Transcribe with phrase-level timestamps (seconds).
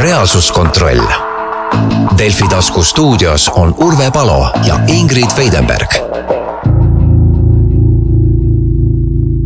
[0.00, 1.00] reaalsuskontroll.
[2.18, 5.94] Delfi tasku stuudios on Urve Palo ja Ingrid Veidenberg.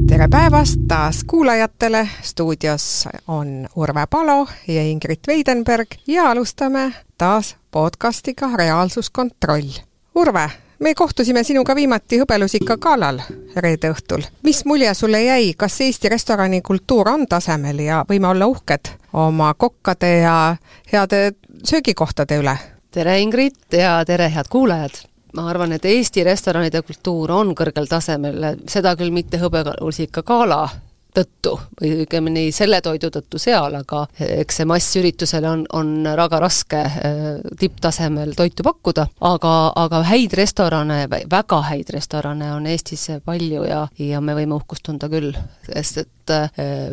[0.09, 8.46] tere päevast taas kuulajatele, stuudios on Urve Palo ja Ingrid Veidenberg ja alustame taas podcastiga
[8.57, 9.68] Reaalsuskontroll.
[10.14, 13.20] Urve me kohtusime sinuga viimati hõbelusika galal
[13.56, 14.24] reede õhtul.
[14.43, 20.16] mis mulje sulle jäi, kas Eesti restoranikultuur on tasemel ja võime olla uhked oma kokkade
[20.18, 20.56] ja
[20.92, 21.32] heade
[21.65, 22.56] söögikohtade üle?
[22.91, 25.05] tere, Ingrid ja tere, head kuulajad!
[25.34, 30.68] ma arvan, et Eesti restoranide kultuur on kõrgel tasemel, seda küll mitte hõbelusika gala
[31.14, 36.80] tõttu või õigemini selle toidu tõttu seal, aga eks see massüritusele on, on väga raske
[36.80, 37.23] äh,
[37.60, 39.54] tipptasemel toitu pakkuda, aga,
[39.84, 45.10] aga häid restorane, väga häid restorane on Eestis palju ja, ja me võime uhkust tunda
[45.12, 45.34] küll,
[45.68, 46.91] sest et äh,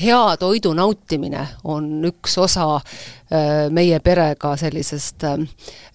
[0.00, 5.44] hea toidu nautimine on üks osa äh, meie perega sellisest äh,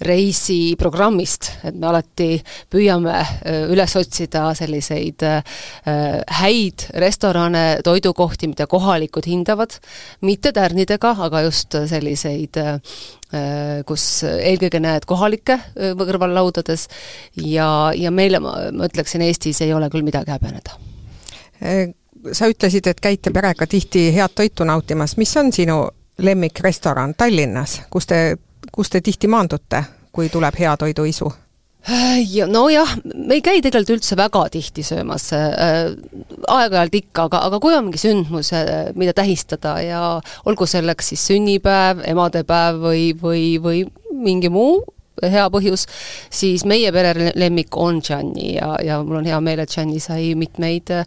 [0.05, 2.30] reisiprogrammist, et me alati
[2.72, 3.17] püüame
[3.72, 5.23] üles otsida selliseid
[6.39, 9.78] häid restorane, toidukohti, mida kohalikud hindavad,
[10.25, 12.59] mitte tärnidega, aga just selliseid
[13.88, 16.88] kus eelkõige näed kohalikke kõrvallaudades.
[17.41, 18.55] Ja, ja meile, ma
[18.88, 20.78] ütleksin, Eestis ei ole küll midagi häbeneda
[22.31, 25.80] sa ütlesid, et käite perega tihti head toitu nautimas, mis on sinu
[26.18, 28.38] lemmikrestoran Tallinnas, kus te,
[28.72, 31.31] kus te tihti maandute, kui tuleb hea toiduisu?
[32.30, 35.92] ja nojah, me ei käi tegelikult üldse väga tihti söömas äh,,
[36.50, 40.02] aeg-ajalt ikka, aga, aga kui on mingi sündmus, äh, mida tähistada ja
[40.50, 43.84] olgu selleks siis sünnipäev, emadepäev või, või, või
[44.26, 44.80] mingi muu
[45.23, 45.85] hea põhjus,
[46.33, 50.33] siis meie pere lemmik on Gianni ja, ja mul on hea meel, et Gianni sai
[50.39, 51.05] mitmeid äh,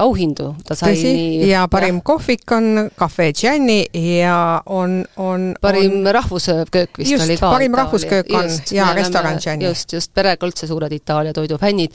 [0.00, 0.52] auhindu.
[0.66, 2.06] ta sai Tõsi, nii ja parim ja.
[2.12, 3.80] kohvik on Cafe Gianni
[4.18, 6.10] ja on, on parim on...
[6.16, 7.50] rahvusköök vist just, oli ka.
[7.50, 9.68] parim rahvusköök on just, ja restoran Gianni.
[9.68, 11.94] just, just perega üldse suured Itaalia toidufännid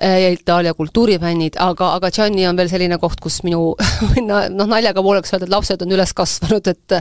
[0.00, 3.74] ja Itaalia kultuurifännid, aga, aga Gianni on veel selline koht, kus minu
[4.28, 6.96] noh, naljaga pooleks öelda, et lapsed on üles kasvanud, et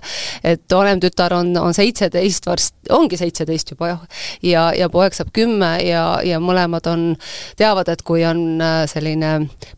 [0.56, 4.04] et vanem tütar on, on seitseteist varsti, ongi seitseteist juba jah,
[4.44, 7.08] ja, ja poeg saab kümme ja, ja mõlemad on,
[7.60, 9.34] teavad, et kui on äh, selline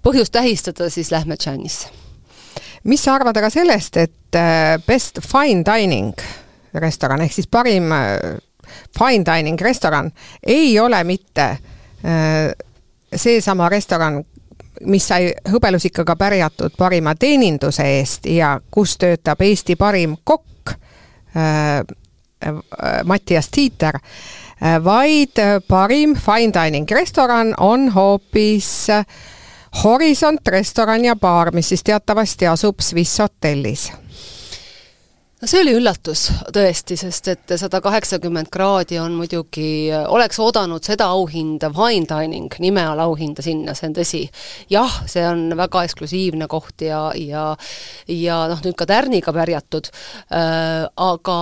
[0.05, 1.89] põhjus tähistada, siis lähme Giannisse.
[2.83, 6.13] mis sa arvad aga sellest, et äh, best fine dining
[6.77, 7.89] restoran ehk siis parim
[8.97, 10.11] fine dining restoran
[10.45, 11.47] ei ole mitte
[13.15, 14.23] seesama restoran,
[14.85, 20.73] mis sai hõbelusikaga pärjatud parima teeninduse eest ja kus töötab Eesti parim kokk
[21.35, 21.79] äh,,
[22.45, 28.87] äh, Mattias Tiiter äh,, vaid parim fine dining restoran on hoopis
[29.83, 33.91] Horisont restoran ja baar, mis siis teatavasti asub Swiss hotellis
[35.41, 41.11] no see oli üllatus tõesti, sest et sada kaheksakümmend kraadi on muidugi, oleks oodanud seda
[41.13, 44.23] auhinda, fine dining nime all auhinda sinna, see on tõsi.
[44.73, 47.51] jah, see on väga eksklusiivne koht ja, ja
[48.07, 49.91] ja noh, nüüd ka tärniga pärjatud
[50.33, 51.39] äh,, aga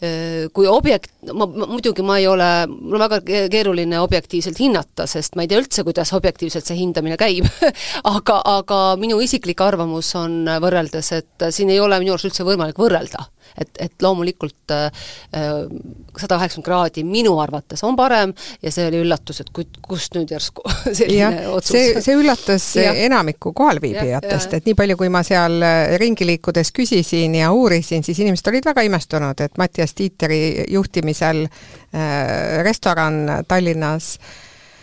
[0.00, 3.18] kui objekt, ma, ma, muidugi ma ei ole, mul on väga
[3.52, 7.48] keeruline objektiivselt hinnata, sest ma ei tea üldse, kuidas objektiivselt see hindamine käib
[8.14, 12.80] aga, aga minu isiklik arvamus on võrreldes, et siin ei ole minu arust üldse võimalik
[12.80, 13.26] võrrelda
[13.58, 14.88] et, et loomulikult äh,
[15.32, 20.32] sada kaheksakümmend kraadi minu arvates on parem ja see oli üllatus, et ku-, kust nüüd
[20.32, 20.64] järsku
[20.98, 21.74] selline ja, otsus.
[21.76, 22.92] see, see üllatas ja.
[23.06, 28.20] enamikku kohalviibijatest, et nii palju, kui ma seal äh, ringi liikudes küsisin ja uurisin, siis
[28.22, 34.38] inimesed olid väga imestunud, et Mattias Tiiteri juhtimisel äh, restoran Tallinnas äh,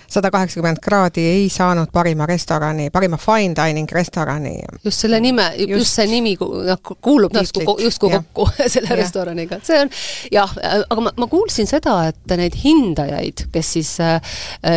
[0.09, 4.55] sada kaheksakümmend kraadi ei saanud parima restorani, parima fine dining restorani.
[4.85, 8.99] just selle nime, just see nimi noh, kuulub justkui, justkui kokku selle ja.
[8.99, 9.91] restoraniga, see on
[10.31, 10.55] jah,
[10.89, 14.19] aga ma, ma kuulsin seda, et neid hindajaid, kes siis äh,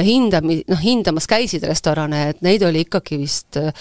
[0.06, 3.74] hindami-, noh, hindamas käisid restorane, et neid oli ikkagi vist äh,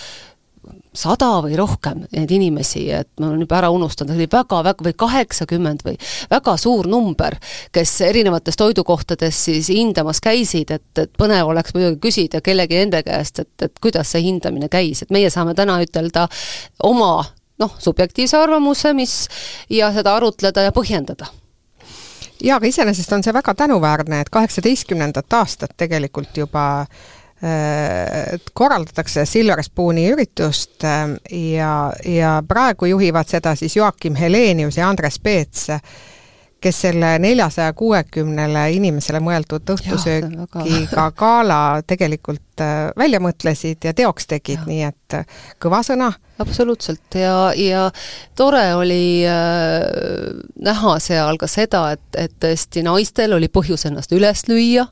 [0.94, 4.96] sada või rohkem neid inimesi, et ma olen juba ära unustanud, oli väga, väga või
[4.98, 5.98] kaheksakümmend või
[6.32, 7.38] väga suur number,
[7.76, 13.44] kes erinevates toidukohtades siis hindamas käisid, et, et põnev oleks muidugi küsida kellegi enda käest,
[13.44, 16.26] et, et kuidas see hindamine käis, et meie saame täna ütelda
[16.84, 17.14] oma
[17.60, 19.20] noh, subjektiivse arvamuse, mis
[19.70, 21.30] ja seda arutleda ja põhjendada.
[22.40, 27.19] Jaa, aga iseenesest on see väga tänuväärne, et kaheksateistkümnendat aastat tegelikult juba Äh,
[28.54, 31.14] korraldatakse Silver Spooni üritust äh,
[31.56, 35.70] ja, ja praegu juhivad seda siis Joakim Helenius ja Andres Peets,
[36.60, 42.49] kes selle neljasaja kuuekümnele inimesele mõeldud õhtusöögiga gala tegelikult
[42.98, 46.12] välja mõtlesid ja teoks tegid, nii et äh, kõva sõna.
[46.40, 47.90] absoluutselt ja, ja
[48.40, 49.84] tore oli äh,
[50.64, 54.86] näha seal ka seda, et, et tõesti naistel oli põhjus ennast üles lüüa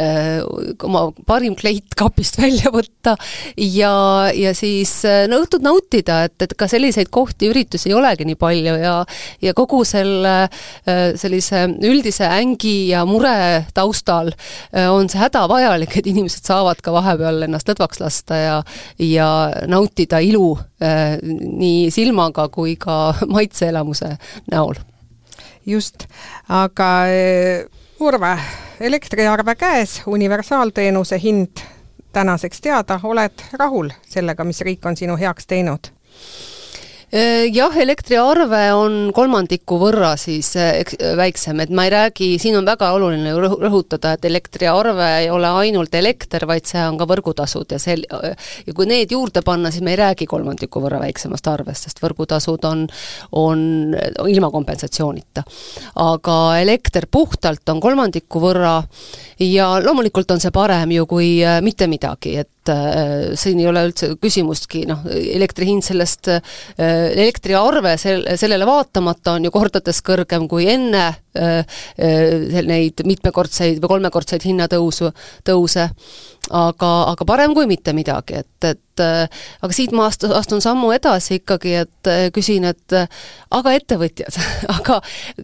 [0.00, 0.40] äh,,
[0.84, 3.16] oma parim kleit kapist välja võtta
[3.56, 8.24] ja, ja siis äh, no õhtut nautida, et, et ka selliseid kohti, üritusi ei olegi
[8.28, 8.96] nii palju ja
[9.42, 16.08] ja kogu selle äh, sellise üldise ängi ja mure taustal äh, on see hädavajalik, et
[16.10, 17.05] inimesed saavad ka vahepeal
[17.46, 18.56] ennast lõdvaks lasta ja
[18.98, 19.28] ja
[19.66, 24.16] nautida ilu äh, nii silmaga kui ka maitseelamuse
[24.50, 24.74] näol.
[25.66, 26.06] just,
[26.48, 26.90] aga
[28.00, 28.38] Urve,
[28.80, 31.62] elektriarve käes, universaalteenuse hind
[32.12, 35.88] tänaseks teada, oled rahul sellega, mis riik on sinu heaks teinud?
[37.16, 40.82] Äh, jah, elektriarve on kolmandiku võrra siis äh,
[41.16, 45.48] väiksem, et ma ei räägi, siin on väga oluline ju rõhutada, et elektriarve ei ole
[45.62, 49.86] ainult elekter, vaid see on ka võrgutasud ja sel-, ja kui need juurde panna, siis
[49.86, 52.84] me ei räägi kolmandiku võrra väiksemast arvest, sest võrgutasud on,
[53.32, 53.62] on
[54.28, 55.46] ilma kompensatsioonita.
[56.04, 58.74] aga elekter puhtalt on kolmandiku võrra
[59.40, 62.50] ja loomulikult on see parem ju kui äh, mitte midagi, et
[63.38, 66.30] siin ei ole üldse küsimustki, noh, elektri hind sellest
[66.76, 71.06] elektriarve sel-, sellele vaatamata on ju kordades kõrgem kui enne.
[71.06, 71.25] äh, äh,
[72.66, 75.12] neid mitmekordseid või kolmekordseid hinnatõusu,
[75.46, 75.90] tõuse.
[76.46, 79.26] Aga, aga parem kui mitte midagi, et, et äh,
[79.66, 83.08] aga siit ma astu, astun sammu edasi ikkagi, et äh, küsin, et äh,
[83.50, 84.36] aga ettevõtjad
[84.76, 85.00] aga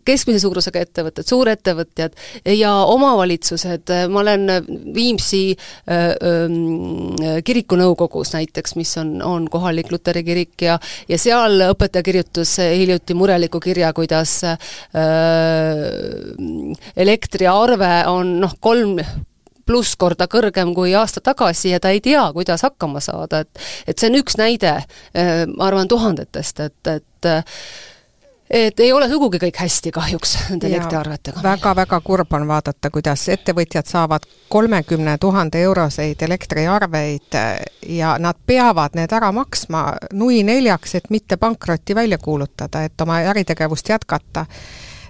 [0.06, 2.14] keskmise suurusega ettevõtted, suurettevõtjad
[2.54, 4.46] ja omavalitsused, ma olen
[4.94, 10.78] Viimsi äh, äh, kiriku nõukogus näiteks, mis on, on kohalik luteri kirik ja
[11.10, 14.70] ja seal õpetaja kirjutas hiljuti mureliku kirja, kuidas äh,
[16.96, 18.99] elektriarve on noh, kolm
[19.67, 23.99] pluss korda kõrgem kui aasta tagasi ja ta ei tea, kuidas hakkama saada, et et
[23.99, 24.76] see on üks näide,
[25.14, 27.32] eh, ma arvan, tuhandetest, et, et
[28.52, 31.40] et ei ole sugugi kõik hästi kahjuks nende elektriarvetega.
[31.43, 37.64] väga-väga kurb on vaadata, kuidas ettevõtjad saavad kolmekümne tuhande euroseid elektriarveid eh,
[37.96, 43.23] ja nad peavad need ära maksma nui neljaks, et mitte pankrotti välja kuulutada, et oma
[43.32, 44.46] äritegevust jätkata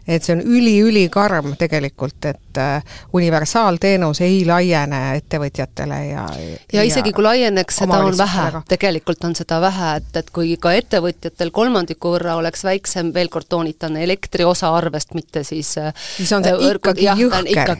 [0.07, 6.27] et see on üli-ülikarm tegelikult, et äh, universaalteenus ei laiene ettevõtjatele ja
[6.73, 10.73] ja isegi kui laieneks, seda on vähe, tegelikult on seda vähe, et, et kui ka
[10.79, 16.33] ettevõtjatel kolmandiku võrra oleks väiksem, veel kord toonitan, elektri osa arvest, mitte siis äh, siis
[16.33, 17.75] on see ikkagi jah, jõhker,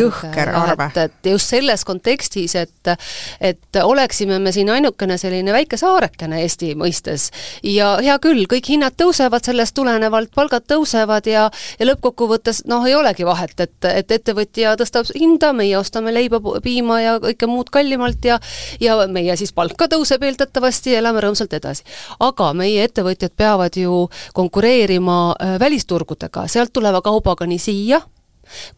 [0.00, 0.90] jõhker arve.
[0.90, 2.94] et, et just selles kontekstis, et
[3.40, 7.30] et oleksime me siin ainukene selline väike saarekene Eesti mõistes.
[7.66, 11.46] Ja hea küll, kõik hinnad tõusevad sellest tulenevalt, palgad tõusevad ja
[11.78, 17.00] ja lõppkokkuvõttes noh, ei olegi vahet, et, et ettevõtja tõstab hinda, meie ostame leiba, piima
[17.02, 18.40] ja kõike muud kallimalt ja
[18.80, 21.84] ja meie siis palk ka tõuseb eeldatavasti ja elame rõõmsalt edasi.
[22.20, 28.00] aga meie ettevõtjad peavad ju konkureerima äh, välisturgudega, sealt tuleva kaubaga nii siia,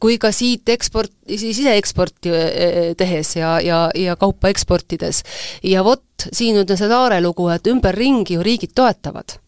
[0.00, 5.22] kui ka siit eksport, siseeksporti äh, äh, tehes ja, ja, ja kaupa eksportides.
[5.62, 9.38] ja vot, siin on see Laare lugu, et ümberringi ju riigid toetavad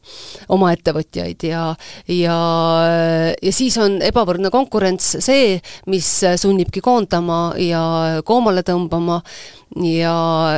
[0.50, 1.64] oma ettevõtjaid ja,
[2.08, 2.36] ja,
[3.42, 5.58] ja siis on ebavõrdne konkurents see,
[5.90, 6.08] mis
[6.42, 7.82] sunnibki koondama ja
[8.26, 9.20] koomale tõmbama
[9.76, 10.16] ja,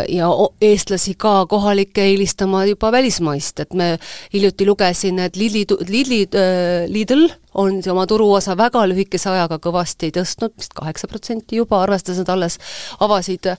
[0.08, 0.28] ja
[0.60, 3.98] eestlasi ka kohalikke eelistama juba välismaist, et me
[4.32, 10.56] hiljuti lugesin, et Lidli, Lidli, äh, Lidl on oma turuosa väga lühikese ajaga kõvasti tõstnud,
[10.56, 12.58] vist kaheksa protsenti juba, arvestades, et alles
[13.00, 13.52] avasid,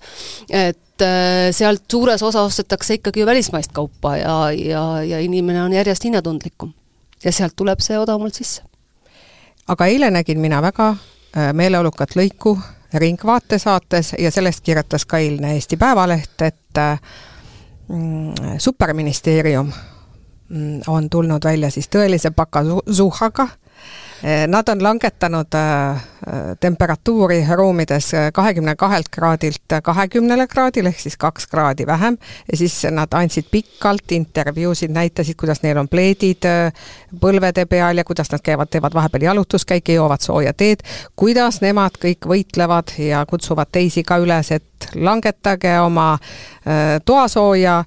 [0.50, 5.74] et Äh, sealt suures osas ostetakse ikkagi ju välismaist kaupa ja, ja, ja inimene on
[5.74, 6.74] järjest hinnatundlikum.
[7.24, 8.62] ja sealt tuleb see odavamalt sisse.
[9.68, 12.60] aga eile nägin mina väga äh, meeleolukat lõiku
[12.94, 16.82] Ringvaate saates ja sellest kirjutas ka eilne Eesti Päevaleht, et
[17.90, 19.72] mm, superministeerium
[20.50, 23.48] mm, on tulnud välja siis tõelise pakasuhaga
[24.48, 26.02] nad on langetanud äh,
[26.60, 32.18] temperatuuri ruumides kahekümne kahelt kraadilt kahekümnele kraadile ehk siis kaks kraadi vähem.
[32.52, 36.48] Ja siis nad andsid pikalt intervjuusid, näitasid, kuidas neil on pleedid
[37.20, 42.28] põlvede peal ja kuidas nad käivad, teevad vahepeal jalutuskäike, joovad sooja teed, kuidas nemad kõik
[42.28, 46.18] võitlevad ja kutsuvad teisi ka üles, et langetage oma
[47.06, 47.84] toasooja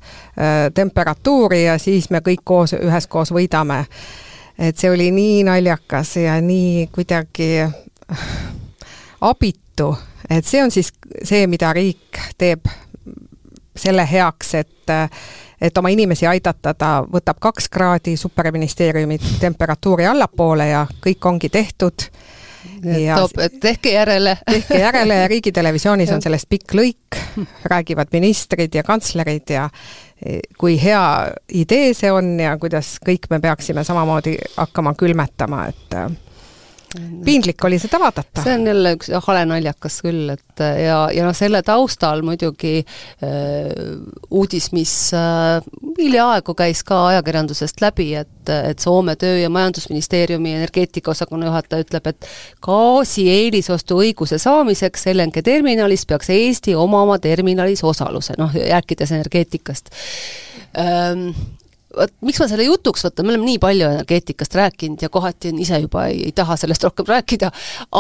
[0.75, 3.85] temperatuuri ja siis me kõik koos, üheskoos võidame
[4.59, 7.51] et see oli nii naljakas ja nii kuidagi
[9.21, 9.97] abitu,
[10.31, 12.69] et see on siis see, mida riik teeb
[13.77, 14.73] selle heaks, et
[15.61, 22.09] et oma inimesi aidata, ta võtab kaks kraadi superministeeriumi temperatuuri allapoole ja kõik ongi tehtud
[22.83, 24.37] toob, et tehke järele.
[24.51, 27.21] tehke järele ja Riigitelevisioonis on sellest pikk lõik,
[27.65, 29.69] räägivad ministrid ja kantslerid ja
[30.21, 31.03] e, kui hea
[31.55, 36.01] idee see on ja kuidas kõik me peaksime samamoodi hakkama külmetama, et
[37.25, 38.43] piinlik oli seda vaadata.
[38.43, 43.71] see on jälle üks hale naljakas küll, et ja, ja noh, selle taustal muidugi äh,
[44.31, 45.61] uudis, mis äh,
[45.99, 52.31] hiljaaegu käis ka ajakirjandusest läbi, et, et Soome töö- ja majandusministeeriumi energeetikaosakonna juhataja ütleb, et
[52.65, 59.93] gaasi eelisostuõiguse saamiseks LNG terminalis peaks Eesti omama terminalis osaluse, noh, rääkides energeetikast
[60.79, 61.31] ähm,
[61.97, 65.61] vot miks ma selle jutuks võtan, me oleme nii palju energeetikast rääkinud ja kohati on
[65.63, 67.51] ise juba ei, ei taha sellest rohkem rääkida,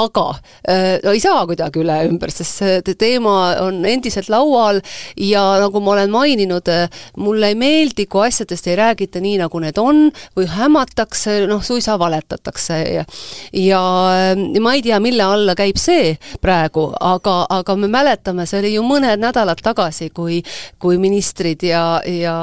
[0.00, 0.26] aga
[0.68, 4.80] äh, no ei saa kuidagi üle ümber, sest see teema on endiselt laual
[5.20, 9.60] ja nagu ma olen maininud, äh, mulle ei meeldi, kui asjadest ei räägita nii, nagu
[9.62, 13.06] need on, või hämatakse, noh, suisa valetatakse ja
[13.52, 13.82] ja,
[14.32, 18.74] ja ma ei tea, mille alla käib see praegu, aga, aga me mäletame, see oli
[18.76, 20.42] ju mõned nädalad tagasi, kui
[20.82, 22.34] kui ministrid ja, ja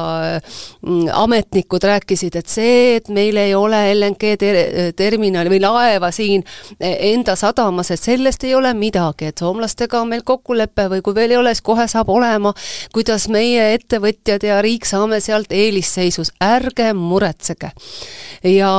[0.82, 4.58] mm, amet ametnikud rääkisid, et see, et meil ei ole LNG ter
[4.96, 6.44] terminali või laeva siin
[6.80, 11.32] enda sadamas, et sellest ei ole midagi, et soomlastega on meil kokkulepe või kui veel
[11.32, 12.54] ei ole, siis kohe saab olema,
[12.94, 17.72] kuidas meie ettevõtjad ja riik saame sealt eelisseisus, ärge muretsege.
[18.44, 18.72] ja,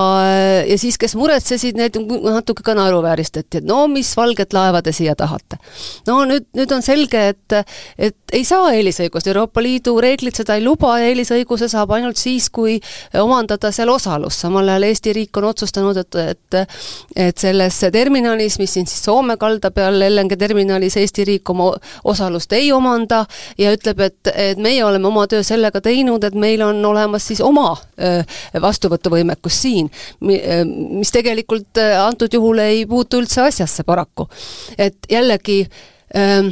[0.67, 5.15] ja siis, kes muretsesid, need natuke ka naeruvääristati, et no mis valget laeva te siia
[5.15, 5.61] tahate.
[6.07, 7.59] no nüüd, nüüd on selge, et,
[7.99, 12.79] et ei saa eelisõigust, Euroopa Liidu reeglid seda ei luba, eelisõiguse saab ainult siis, kui
[13.21, 16.59] omandada seal osalus, samal ajal Eesti riik on otsustanud, et, et
[17.17, 21.73] et selles terminalis, mis siin siis Soome kalda peal, LNG terminalis Eesti riik oma
[22.05, 23.25] osalust ei omanda
[23.59, 27.43] ja ütleb, et, et meie oleme oma töö sellega teinud, et meil on olemas siis
[27.45, 27.75] oma
[28.61, 34.29] vastuvõtuvõimekus siin, mis tegelikult antud juhul ei puutu üldse asjasse paraku.
[34.79, 35.67] et jällegi
[36.17, 36.51] ähm,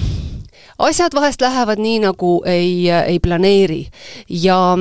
[0.78, 3.87] asjad vahest lähevad nii, nagu ei, ei planeeri
[4.28, 4.78] ja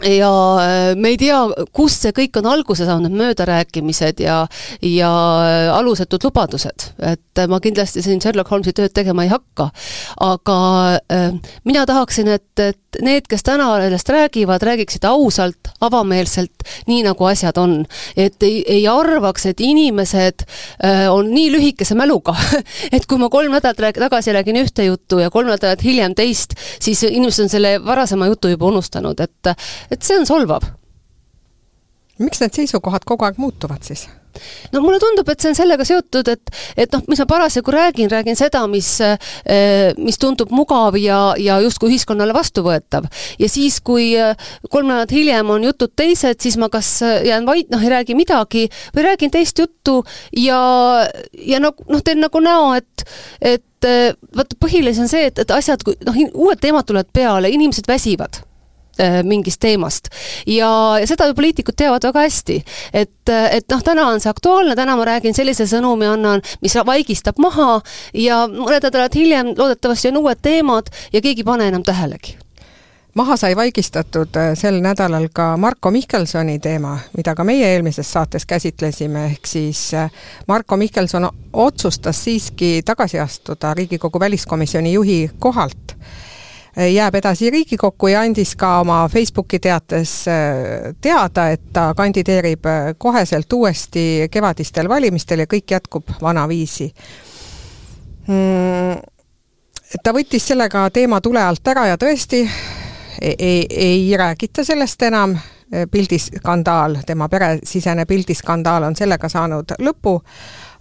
[0.00, 1.38] ja äh, me ei tea,
[1.74, 4.42] kust see kõik on alguse saanud, möödarääkimised ja
[4.82, 5.10] ja
[5.44, 6.88] äh, alusetud lubadused.
[6.98, 9.70] et äh, ma kindlasti siin Sherlock Holmesi tööd tegema ei hakka,
[10.20, 10.58] aga
[11.12, 11.28] äh,
[11.68, 17.58] mina tahaksin, et, et need, kes täna sellest räägivad, räägiksid ausalt, avameelselt, nii nagu asjad
[17.60, 17.82] on.
[18.16, 20.44] et ei, ei arvaks, et inimesed
[20.84, 22.34] äh, on nii lühikese mäluga
[22.94, 26.56] et kui ma kolm nädalat rääg-, tagasi räägin ühte juttu ja kolm nädalat hiljem teist,
[26.80, 29.52] siis inimesed on selle varasema jutu juba unustanud, et
[29.90, 30.66] et see on solvav.
[32.22, 34.08] miks need seisukohad kogu aeg muutuvad siis?
[34.72, 36.52] no mulle tundub, et see on sellega seotud, et,
[36.84, 41.58] et noh, mis ma parasjagu räägin, räägin seda, mis, eh, mis tundub mugav ja, ja
[41.64, 43.08] justkui ühiskonnale vastuvõetav.
[43.38, 44.36] ja siis, kui eh,
[44.70, 48.68] kolm nädalat hiljem on jutud teised, siis ma kas jään vait, noh, ei räägi midagi
[48.96, 50.00] või räägin teist juttu
[50.36, 50.62] ja,
[51.32, 53.06] ja noh, noh, teen nagu näo, et,
[53.40, 57.88] et eh, vaata, põhiline on see, et, et asjad, noh, uued teemad tulevad peale, inimesed
[57.88, 58.42] väsivad
[59.24, 60.08] mingist teemast.
[60.46, 62.58] ja, ja seda ju poliitikud teavad väga hästi.
[62.92, 67.40] et, et noh, täna on see aktuaalne, täna ma räägin sellise sõnumi, annan, mis vaigistab
[67.42, 67.80] maha
[68.14, 72.36] ja mõned nädalad hiljem loodetavasti on uued teemad ja keegi ei pane enam tähelegi
[73.14, 78.46] maha sai vaigistatud äh, sel nädalal ka Marko Mihkelsoni teema, mida ka meie eelmises saates
[78.46, 80.10] käsitlesime, ehk siis äh,
[80.48, 85.96] Marko Mihkelson otsustas siiski tagasi astuda Riigikogu väliskomisjoni juhi kohalt
[86.76, 92.94] jääb edasi Riigikokku ja andis ka oma Facebooki teates äh, teada, et ta kandideerib äh,
[92.98, 96.88] koheselt uuesti kevadistel valimistel ja kõik jätkub vanaviisi
[98.28, 99.00] mm,.
[100.02, 102.46] ta võttis sellega teema tule alt ära ja tõesti
[103.20, 105.36] ei, ei, ei räägita sellest enam,
[105.90, 110.18] pildiskandaal, tema peresisene pildiskandaal on sellega saanud lõpu,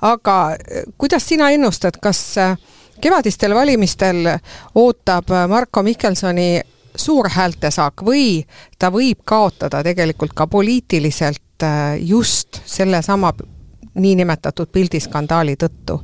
[0.02, 2.58] aga äh, kuidas sina ennustad, kas äh,
[3.02, 4.28] kevadistel valimistel
[4.76, 6.62] ootab Marko Mihkelsoni
[6.96, 8.44] suur häältesaak või
[8.80, 13.34] ta võib kaotada tegelikult ka poliitiliselt äh, just sellesama
[13.94, 16.02] niinimetatud pildiskandaali tõttu.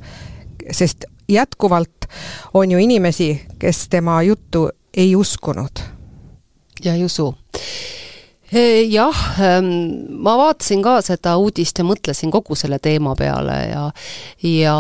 [0.72, 2.06] sest jätkuvalt
[2.54, 5.80] on ju inimesi, kes tema juttu ei uskunud.
[6.84, 7.36] ja ei usu
[8.52, 9.68] jah, ähm,
[10.24, 13.82] ma vaatasin ka seda uudist ja mõtlesin kogu selle teema peale ja
[14.44, 14.76] ja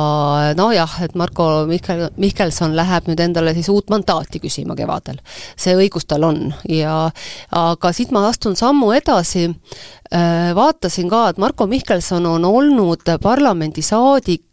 [0.55, 5.19] nojah, et Marko Mihkel, Mihkelson läheb nüüd endale siis uut mandaati küsima kevadel.
[5.57, 7.11] see õigus tal on ja
[7.51, 9.55] aga siit ma astun sammu edasi äh,
[10.55, 14.43] vaatasin ka, et Marko Mihkelson on olnud parlamendisaadik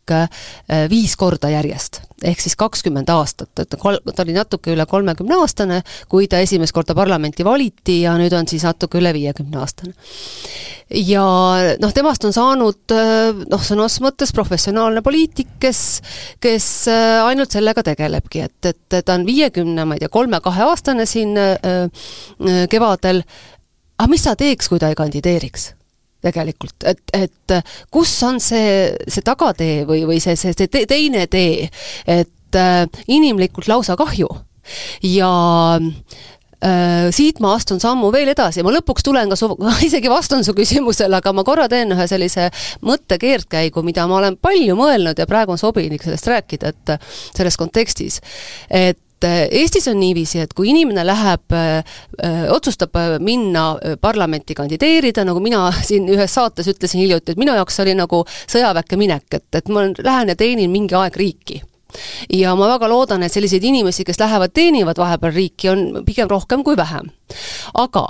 [0.90, 5.80] viis korda järjest, ehk siis kakskümmend aastat, et kol-, ta oli natuke üle kolmekümne aastane,
[6.12, 9.94] kui ta esimest korda parlamenti valiti ja nüüd on siis natuke üle viiekümne aastane.
[11.00, 11.24] ja
[11.80, 12.94] noh, temast on saanud
[13.48, 15.80] noh, sõnas mõttes professionaalne poliitik, kes,
[16.40, 16.68] kes
[17.24, 21.88] ainult sellega tegelebki, et, et ta on viiekümne, ma ei tea, kolme-kahe aastane siin äh,
[22.70, 23.24] kevadel,
[23.98, 25.72] aga mis ta teeks, kui ta ei kandideeriks?
[26.24, 27.54] tegelikult, et, et
[27.92, 31.68] kus on see, see tagatee või, või see, see, see te, teine tee,
[32.08, 34.30] et äh, inimlikult lausa kahju.
[35.04, 35.30] ja
[35.76, 39.50] äh, siit ma astun sammu veel edasi, ma lõpuks tulen ka su,
[39.88, 42.48] isegi vastan su küsimusele, aga ma korra teen ühe sellise
[42.88, 46.96] mõttekeerdkäigu, mida ma olen palju mõelnud ja praegu on sobilik sellest rääkida, et
[47.36, 48.22] selles kontekstis.
[48.70, 55.24] et äh, Eestis on niiviisi, et kui inimene läheb, äh, äh, otsustab minna parlamenti kandideerida,
[55.24, 59.48] nagu mina siin ühes saates ütlesin hiljuti, et minu jaoks oli nagu sõjaväkke minek, et,
[59.54, 61.62] et ma lähen ja teenin mingi aeg riiki
[62.32, 66.64] ja ma väga loodan, et selliseid inimesi, kes lähevad, teenivad vahepeal riiki, on pigem rohkem
[66.66, 67.12] kui vähem.
[67.74, 68.02] aga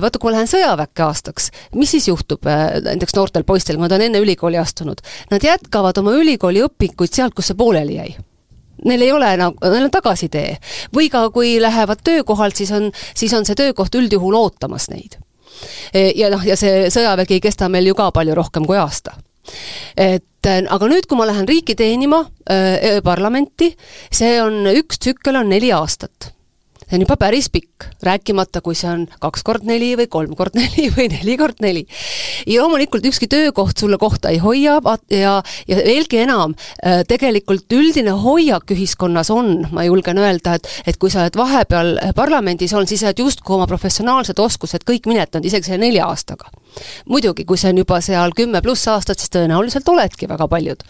[0.00, 2.48] vaata, kui ma lähen sõjaväkke aastaks, mis siis juhtub
[2.88, 5.04] näiteks noortel poistel, kui nad on enne ülikooli astunud?
[5.30, 8.16] Nad jätkavad oma ülikooli õpinguid sealt, kus see pooleli jäi
[8.84, 10.58] neil ei ole enam, neil on tagasitee.
[10.94, 15.18] või ka kui lähevad töökohalt, siis on, siis on see töökoht üldjuhul ootamas neid.
[15.92, 19.16] E, ja noh, ja see sõjavägi ei kesta meil ju ka palju rohkem kui aasta
[19.96, 22.20] et aga nüüd, kui ma lähen riiki teenima
[22.50, 23.70] äh,, parlamenti,
[24.12, 26.32] see on, üks tsükkel on neli aastat
[26.88, 30.56] see on juba päris pikk, rääkimata, kui see on kaks kord neli või kolm kord
[30.60, 31.84] neli või neli kord neli.
[32.46, 34.78] ja loomulikult ükski töökoht sulle kohta ei hoia
[35.12, 35.34] ja,
[35.68, 41.10] ja veelgi enam, äh, tegelikult üldine hoiak ühiskonnas on, ma julgen öelda, et et kui
[41.12, 45.68] sa oled vahepeal parlamendis olnud, siis sa oled justkui oma professionaalsed oskused kõik minetanud, isegi
[45.68, 46.48] selle nelja aastaga.
[47.08, 50.84] muidugi, kui see on juba seal kümme pluss aastat, siis tõenäoliselt oledki väga paljud.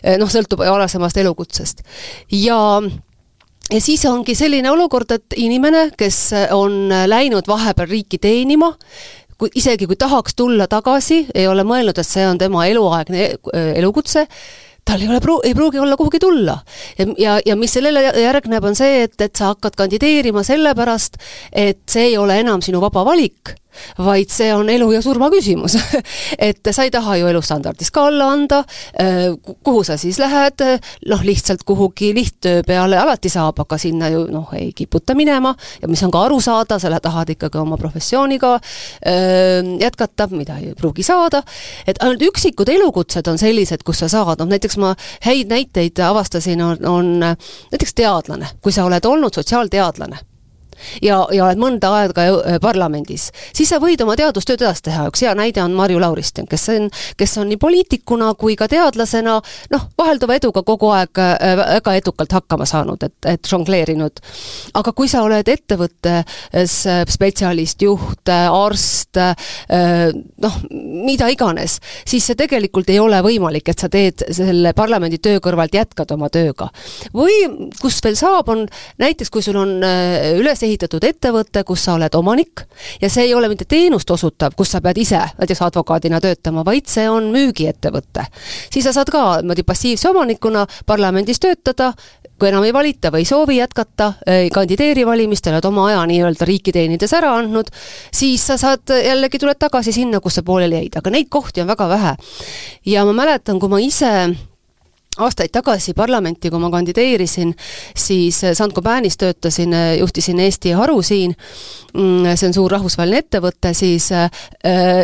[0.00, 1.84] Äh, noh, sõltub varasemast elukutsest.
[2.30, 2.80] ja
[3.72, 6.18] ja siis ongi selline olukord, et inimene, kes
[6.56, 8.72] on läinud vahepeal riiki teenima,
[9.40, 13.30] kui isegi kui tahaks tulla tagasi, ei ole mõelnud, et see on tema eluaegne
[13.80, 14.26] elukutse,
[14.84, 16.58] tal ei ole pru-, ei pruugi olla kuhugi tulla.
[16.98, 21.20] ja, ja, ja mis sellele järgneb, on see, et, et sa hakkad kandideerima sellepärast,
[21.52, 23.54] et see ei ole enam sinu vaba valik
[23.98, 25.76] vaid see on elu ja surma küsimus.
[26.48, 28.62] Et sa ei taha ju elustandardis ka alla anda,
[29.00, 29.28] äh,
[29.64, 30.64] kuhu sa siis lähed,
[31.08, 32.98] noh, lihtsalt kuhugi lihttöö peale.
[33.00, 35.54] Alati saab, aga sinna ju noh, ei kiputa minema.
[35.82, 40.56] Ja mis on ka aru saada, sa tahad ikkagi oma professiooniga öö, äh, jätkata, mida
[40.58, 41.42] ei pruugi saada,
[41.86, 44.94] et ainult üksikud elukutsed on sellised, kus sa saad, noh näiteks ma
[45.26, 50.29] häid näiteid avastasin, on, on näiteks teadlane, kui sa oled olnud sotsiaalteadlane
[51.02, 55.22] ja, ja oled mõnda aega äh, parlamendis, siis sa võid oma teadustööd edasi teha, üks
[55.24, 56.88] hea näide on Marju Lauristin, kes on,
[57.20, 59.38] kes on nii poliitikuna kui ka teadlasena
[59.72, 64.22] noh, vahelduva eduga kogu aeg äh, väga edukalt hakkama saanud, et, et žongleerinud.
[64.80, 69.16] aga kui sa oled ettevõttes äh, spetsialist, juht, arst,
[70.40, 75.40] noh, mida iganes, siis see tegelikult ei ole võimalik, et sa teed selle parlamendi töö
[75.42, 76.68] kõrvalt, jätkad oma tööga.
[77.16, 78.66] või kus veel saab, on
[79.00, 82.64] näiteks, kui sul on üles ehitatud ettevõte, kus sa oled omanik
[83.00, 86.86] ja see ei ole mitte teenust osutav, kus sa pead ise näiteks advokaadina töötama, vaid
[86.86, 88.26] see on müügiettevõte.
[88.72, 91.92] siis sa saad ka niimoodi passiivse omanikuna parlamendis töötada,
[92.40, 96.48] kui enam ei valita või ei soovi jätkata, ei kandideeri valimistel, oled oma aja nii-öelda
[96.48, 97.68] riiki teenides ära andnud,
[98.12, 101.68] siis sa saad, jällegi tuled tagasi sinna, kus sa pooleli jäid, aga neid kohti on
[101.70, 102.14] väga vähe.
[102.86, 104.12] ja ma mäletan, kui ma ise
[105.20, 107.52] aastaid tagasi parlamenti, kui ma kandideerisin,
[107.96, 111.34] siis Saint-Gobain'is töötasin, juhtisin Eesti haru siin,
[111.94, 114.30] mm, see on suur rahvusvaheline ettevõte, siis äh,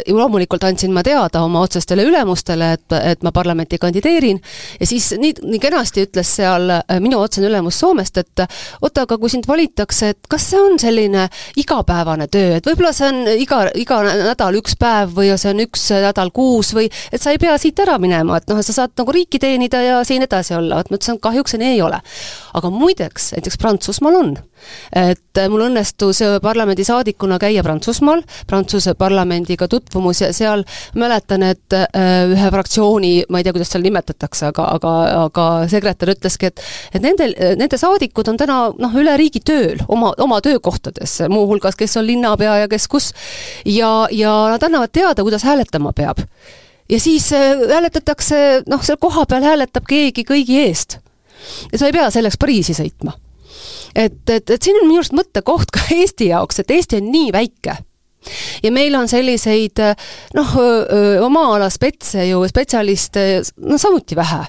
[0.08, 4.40] loomulikult andsin ma teada oma otsestele ülemustele, et, et ma parlamenti kandideerin.
[4.80, 8.44] Ja siis nii, nii kenasti ütles seal äh, minu otsene ülemus Soomest, et
[8.80, 11.26] oota, aga kui sind valitakse, et kas see on selline
[11.60, 15.88] igapäevane töö, et võib-olla see on iga, iga nädal üks päev või see on üks
[16.06, 19.14] nädal kuus või et sa ei pea siit ära minema, et noh, sa saad nagu
[19.14, 22.00] riiki teenida ja siin edasi olla, et ma ütlesin, kahjuks see nii ei ole.
[22.56, 24.36] aga muideks, näiteks Prantsusmaal on.
[24.96, 30.64] et mul õnnestus parlamendisaadikuna käia Prantsusmaal, Prantsuse parlamendiga tutvumus ja seal
[30.94, 31.86] mäletan, et äh,
[32.32, 34.94] ühe fraktsiooni, ma ei tea, kuidas seal nimetatakse, aga, aga,
[35.26, 36.64] aga sekretär ütleski, et
[36.94, 41.96] et nendel, nende saadikud on täna noh, üle riigi tööl oma, oma töökohtades, muuhulgas kes
[42.00, 43.12] on linnapea ja kes kus,
[43.64, 46.24] ja, ja nad annavad teada, kuidas hääletama peab
[46.88, 50.98] ja siis äh, hääletatakse, noh, seal kohapeal hääletab keegi kõigi eest.
[51.72, 53.16] ja sa ei pea selleks Pariisi sõitma.
[53.94, 57.32] et, et, et siin on minu arust mõttekoht ka Eesti jaoks, et Eesti on nii
[57.32, 57.78] väike
[58.62, 59.82] ja meil on selliseid
[60.34, 60.56] noh,
[61.24, 63.26] oma ala spetse ju, spetsialiste
[63.66, 64.42] no samuti vähe.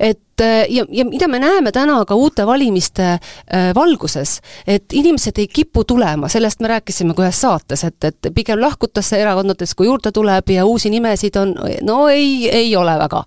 [0.00, 0.20] et
[0.68, 5.84] ja, ja mida me näeme täna ka uute valimiste äh, valguses, et inimesed ei kipu
[5.84, 10.50] tulema, sellest me rääkisime ka ühes saates, et, et pigem lahkutakse erakondadest, kui juurde tuleb
[10.50, 13.24] ja uusi nimesid on, no ei, ei ole väga.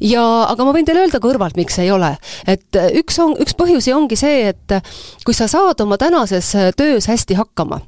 [0.00, 2.14] ja aga ma võin teile öelda kõrvalt, miks ei ole.
[2.46, 4.78] et üks on, üks põhjusi ongi see, et
[5.24, 7.82] kui sa saad oma tänases töös hästi hakkama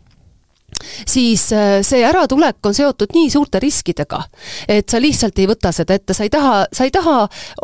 [1.07, 4.23] siis äh, see äratulek on seotud nii suurte riskidega,
[4.69, 7.17] et sa lihtsalt ei võta seda ette, sa ei taha, sa ei taha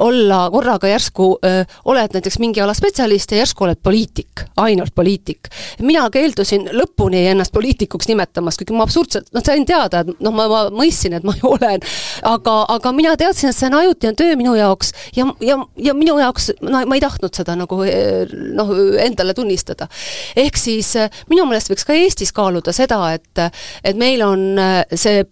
[0.05, 5.51] olla korraga järsku äh, oled näiteks mingi ala spetsialist ja järsku oled poliitik, ainult poliitik.
[5.81, 10.49] mina keeldusin lõpuni ennast poliitikuks nimetamast, kuigi ma absurdselt, noh, sain teada, et noh, ma,
[10.51, 11.85] ma mõistsin, et ma ju olen,
[12.23, 16.19] aga, aga mina teadsin, et see on ajutine töö minu jaoks ja, ja, ja minu
[16.21, 18.27] jaoks, no ma ei tahtnud seda nagu äh,
[18.57, 19.89] noh, endale tunnistada.
[20.37, 20.95] ehk siis
[21.31, 23.43] minu meelest võiks ka Eestis kaaluda seda, et,
[23.85, 24.47] et meil on
[24.95, 25.25] see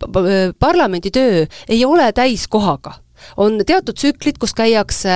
[0.61, 3.01] parlamendi töö ei ole täiskohaga.
[3.41, 5.15] On teatud tsüklid, kus käiakse,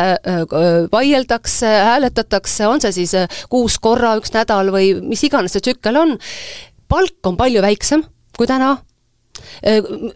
[0.92, 3.12] vaieldakse, hääletatakse, on see siis
[3.52, 6.16] kuus korra, üks nädal või mis iganes see tsükkel on,
[6.88, 8.06] palk on palju väiksem
[8.38, 8.76] kui täna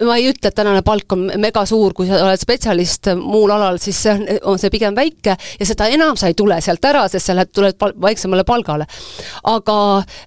[0.06, 3.78] ma ei ütle, et tänane palk on mega suur, kui sa oled spetsialist muul alal,
[3.82, 7.04] siis see on, on see pigem väike ja seda enam sa ei tule sealt ära,
[7.10, 8.86] sest sa lähed, tuled pal väiksemale palgale.
[9.48, 9.76] aga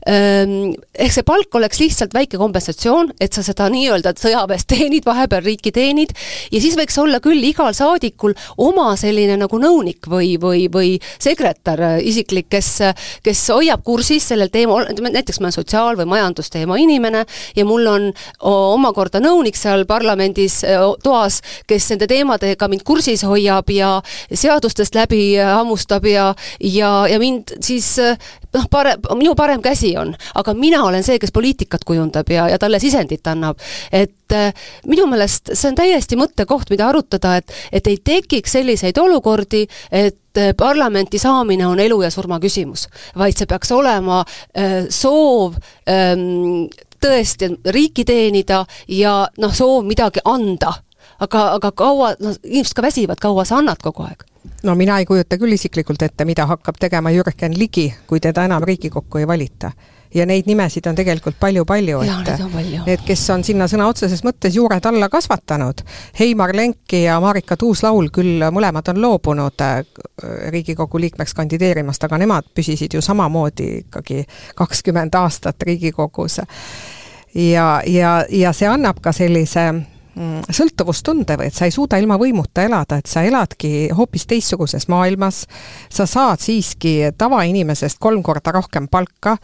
[0.09, 5.45] ähm, ehk see palk oleks lihtsalt väike kompensatsioon, et sa seda nii-öelda sõjaväes teenid, vahepeal
[5.45, 6.13] riiki teenid
[6.51, 11.81] ja siis võiks olla küll igal saadikul oma selline nagu nõunik või, või, või sekretär
[11.81, 12.71] äh, isiklik, kes,
[13.25, 18.09] kes hoiab kursis sellel teemal, näiteks ma olen sotsiaal- või majandusteema inimene ja mul on
[18.45, 23.97] oma omakorda nõunik seal parlamendis äh, toas, kes nende teemadega mind kursis hoiab ja
[24.29, 28.19] seadustest läbi hammustab ja, ja, ja mind siis äh,
[28.53, 32.59] noh, parem, minu parem käsi on, aga mina olen see, kes poliitikat kujundab ja, ja
[32.61, 33.59] talle sisendit annab.
[33.91, 34.53] et äh,
[34.85, 40.21] minu meelest see on täiesti mõttekoht, mida arutada, et, et ei tekiks selliseid olukordi, et
[40.57, 45.55] parlamenti saamine on elu ja surma küsimus, vaid see peaks olema äh, soov
[45.89, 46.67] ähm,
[47.05, 50.73] tõesti riiki teenida ja noh, soov midagi anda.
[51.19, 54.25] aga, aga kaua, noh, inimesed ka väsivad, kaua sa annad kogu aeg?
[54.63, 58.63] no mina ei kujuta küll isiklikult ette, mida hakkab tegema Jürgen Ligi, kui teda enam
[58.63, 59.71] Riigikokku ei valita
[60.15, 62.43] ja neid nimesid on tegelikult palju-palju, et
[62.85, 65.83] need, kes on sinna sõna otseses mõttes juured alla kasvatanud,
[66.19, 69.81] Heimar Lenk ja Marika Tuus-Laul küll mõlemad on loobunud äh,
[70.53, 74.23] Riigikogu liikmeks kandideerimast, aga nemad püsisid ju samamoodi ikkagi
[74.55, 76.39] kakskümmend aastat Riigikogus.
[77.35, 79.67] Ja, ja, ja see annab ka sellise
[80.15, 85.41] sõltuvustunde või et sa ei suuda ilma võimuta elada, et sa eladki hoopis teistsuguses maailmas,
[85.91, 89.35] sa saad siiski tavainimesest kolm korda rohkem palka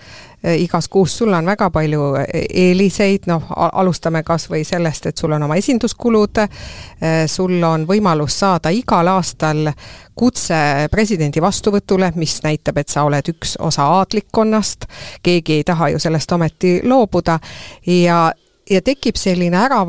[0.44, 5.20] e, igas kuus, sul on väga palju e, eeliseid, noh, alustame kas või sellest, et
[5.20, 9.74] sul on oma esinduskulud, e, sul on võimalus saada igal aastal
[10.16, 14.88] kutse presidendi vastuvõtule, mis näitab, et sa oled üks osa aadlikkonnast,
[15.24, 17.40] keegi ei taha ju sellest ometi loobuda,
[17.88, 18.30] ja
[18.72, 19.82] ja tekib selline ära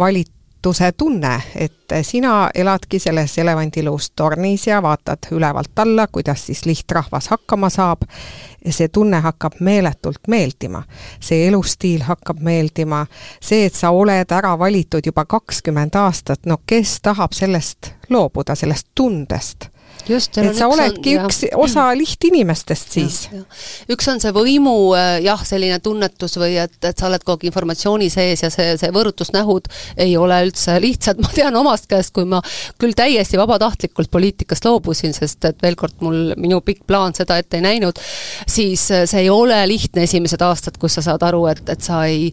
[0.62, 6.64] valitud ootuse tunne, et sina eladki selles elevandiluust tornis ja vaatad ülevalt alla, kuidas siis
[6.66, 8.03] lihtrahvas hakkama saab.
[8.70, 10.83] see tunne hakkab meeletult meeldima,
[11.20, 13.07] see elustiil hakkab meeldima,
[13.40, 18.87] see, et sa oled ära valitud juba kakskümmend aastat, no kes tahab sellest loobuda, sellest
[18.94, 19.71] tundest
[20.09, 21.59] just, et sa oledki on, üks jah.
[21.61, 23.19] osa lihtinimestest siis.
[23.93, 27.51] üks on see võimu äh, jah, selline tunnetus või et, et sa oled kogu aeg
[27.51, 29.71] informatsiooni sees ja see, see võõrutusnähud
[30.03, 32.43] ei ole üldse lihtsad, ma tean omast käest, kui ma
[32.81, 37.61] küll täiesti vabatahtlikult poliitikast loobusin, sest et veel kord, mul, minu pikk plaan seda ette
[37.61, 38.01] ei näinud,
[38.47, 42.05] siis äh, see ei ole lihtne esimesed aastad, kus sa saad aru, et, et sa
[42.11, 42.31] ei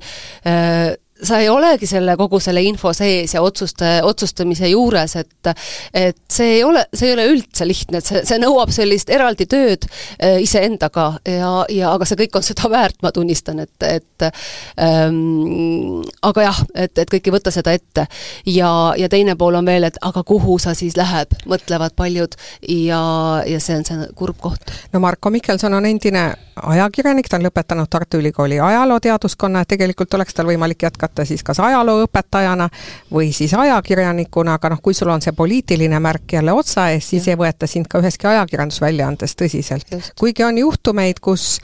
[0.48, 5.52] äh, sa ei olegi selle, kogu selle info sees ja otsuste, otsustamise juures, et
[5.94, 9.48] et see ei ole, see ei ole üldse lihtne, et see, see nõuab sellist eraldi
[9.50, 14.28] tööd äh, iseendaga ja, ja aga see kõik on seda väärt, ma tunnistan, et, et
[14.82, 18.06] ähm, aga jah, et, et kõik ei võta seda ette.
[18.46, 23.02] ja, ja teine pool on veel, et aga kuhu sa siis lähed, mõtlevad paljud ja,
[23.48, 24.72] ja see on see kurb koht.
[24.94, 26.30] no Marko Mihkelson on endine
[26.60, 31.44] ajakirjanik, ta on lõpetanud Tartu Ülikooli ajalooteaduskonna, et tegelikult oleks tal võimalik jätkata jätkata siis
[31.44, 32.70] kas ajalooõpetajana
[33.12, 37.28] või siis ajakirjanikuna, aga noh, kui sul on see poliitiline märk jälle otsa ees, siis
[37.28, 37.34] ja.
[37.34, 40.14] ei võeta sind ka üheski ajakirjandusväljaandes tõsiselt.
[40.20, 41.60] kuigi on juhtumeid, kus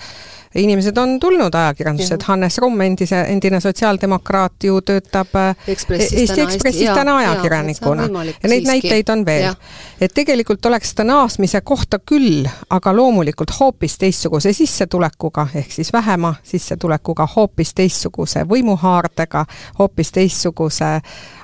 [0.56, 6.41] inimesed on tulnud ajakirjandusse, et Hannes Rumm, endise, endine sotsiaaldemokraat ju töötab äh, Ekspressis Eesti
[6.41, 8.04] Ekspressis täna ajakirjanikuna.
[8.04, 8.68] ja neid siiski.
[8.68, 9.54] näiteid on veel.
[10.02, 16.36] Et tegelikult oleks ta naasmise kohta küll, aga loomulikult hoopis teistsuguse sissetulekuga, ehk siis vähema
[16.44, 19.46] sissetulekuga, hoopis teistsuguse võimuhaardega,
[19.80, 21.00] hoopis teistsuguse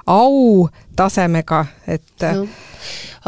[0.07, 2.41] au tasemega, et Jah.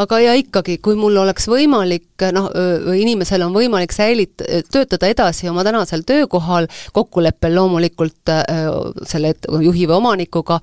[0.01, 2.49] aga ja ikkagi, kui mul oleks võimalik, noh,
[2.97, 8.31] inimesel on võimalik säilit-, töötada edasi oma tänasel töökohal, kokkuleppel loomulikult
[9.09, 10.59] selle juhi või omanikuga,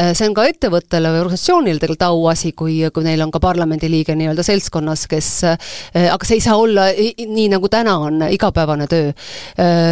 [0.00, 4.44] see on ka ettevõttele või organisatsioonile tegelikult auasi, kui, kui neil on ka parlamendiliige nii-öelda
[4.46, 9.12] seltskonnas, kes aga see ei saa olla nii, nagu täna on igapäevane töö,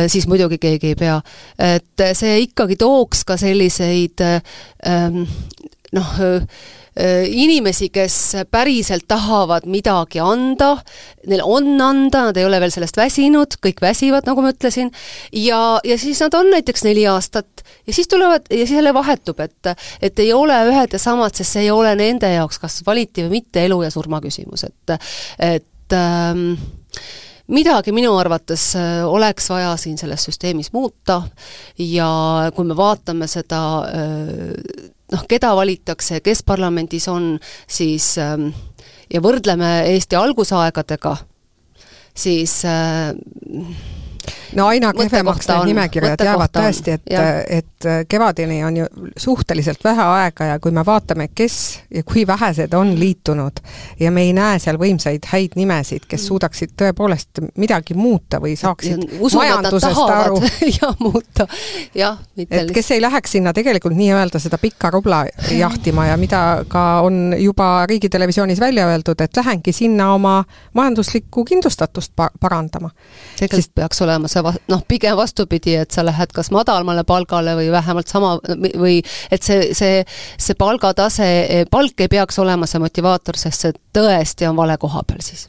[0.09, 1.21] siis muidugi keegi ei pea.
[1.59, 5.25] et see ikkagi tooks ka selliseid ähm,
[5.97, 6.19] noh,
[7.31, 8.15] inimesi, kes
[8.51, 10.73] päriselt tahavad midagi anda,
[11.31, 14.91] neil on anda, nad ei ole veel sellest väsinud, kõik väsivad, nagu ma ütlesin,
[15.31, 19.41] ja, ja siis nad on näiteks neli aastat ja siis tulevad ja siis jälle vahetub,
[19.41, 19.73] et
[20.03, 23.39] et ei ole ühed ja samad, sest see ei ole nende jaoks kas valiti või
[23.39, 24.99] mitte elu ja surma küsimus, et
[25.39, 26.59] et ähm,
[27.49, 31.23] midagi minu arvates äh, oleks vaja siin selles süsteemis muuta
[31.79, 32.11] ja
[32.55, 38.51] kui me vaatame seda äh, noh, keda valitakse, kes parlamendis on, siis ähm,
[39.13, 41.17] ja võrdleme Eesti algusaegadega,
[42.19, 43.15] siis äh,
[44.57, 47.13] no aina kehvemaks need nimekirjad jäävad tõesti, et,
[47.59, 51.59] et kevadeni on ju suhteliselt vähe aega ja kui me vaatame, kes
[51.95, 53.61] ja kui vähesed on liitunud
[54.01, 59.05] ja me ei näe seal võimsaid häid nimesid, kes suudaksid tõepoolest midagi muuta või saaksid
[59.05, 60.41] nad majandusest aru,
[60.81, 61.49] ja muuta,
[61.95, 66.87] jah, et kes ei läheks sinna tegelikult nii-öelda seda pikka rubla jahtima ja mida ka
[67.07, 70.43] on juba Riigitelevisioonis välja öeldud, et lähengi sinna oma
[70.75, 72.91] majanduslikku kindlustatust pa parandama.
[73.39, 77.71] tegelikult peaks olema see va-, noh, pigem vastupidi, et sa lähed kas madalamale palgale või
[77.75, 78.37] vähemalt sama
[78.79, 80.03] või et see, see,
[80.39, 81.29] see palgatase,
[81.71, 85.49] palk ei peaks olema see motivaator, sest see tõesti on vale koha peal siis,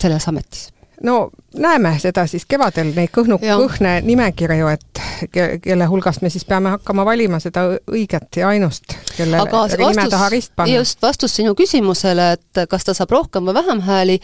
[0.00, 0.68] selles ametis
[1.02, 6.44] no näeme seda siis kevadel, neid kõhnu, kõhne nimekirju, et ke, kelle hulgast me siis
[6.48, 10.80] peame hakkama valima seda õiget ja ainust, kelle aga nime taha rist panna.
[10.80, 14.20] just vastus sinu küsimusele, et kas ta saab rohkem või vähem hääli.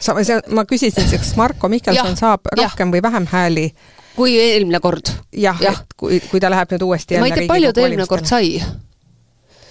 [0.00, 2.92] sa, see, ma küsisin, kas Marko Mihkelson ja, saab rohkem ja.
[2.96, 3.70] või vähem hääli?
[4.16, 5.12] kui eelmine kord.
[5.32, 8.08] jah ja., et kui, kui ta läheb nüüd uuesti ma ei tea, palju ta eelmine
[8.10, 8.56] kord sai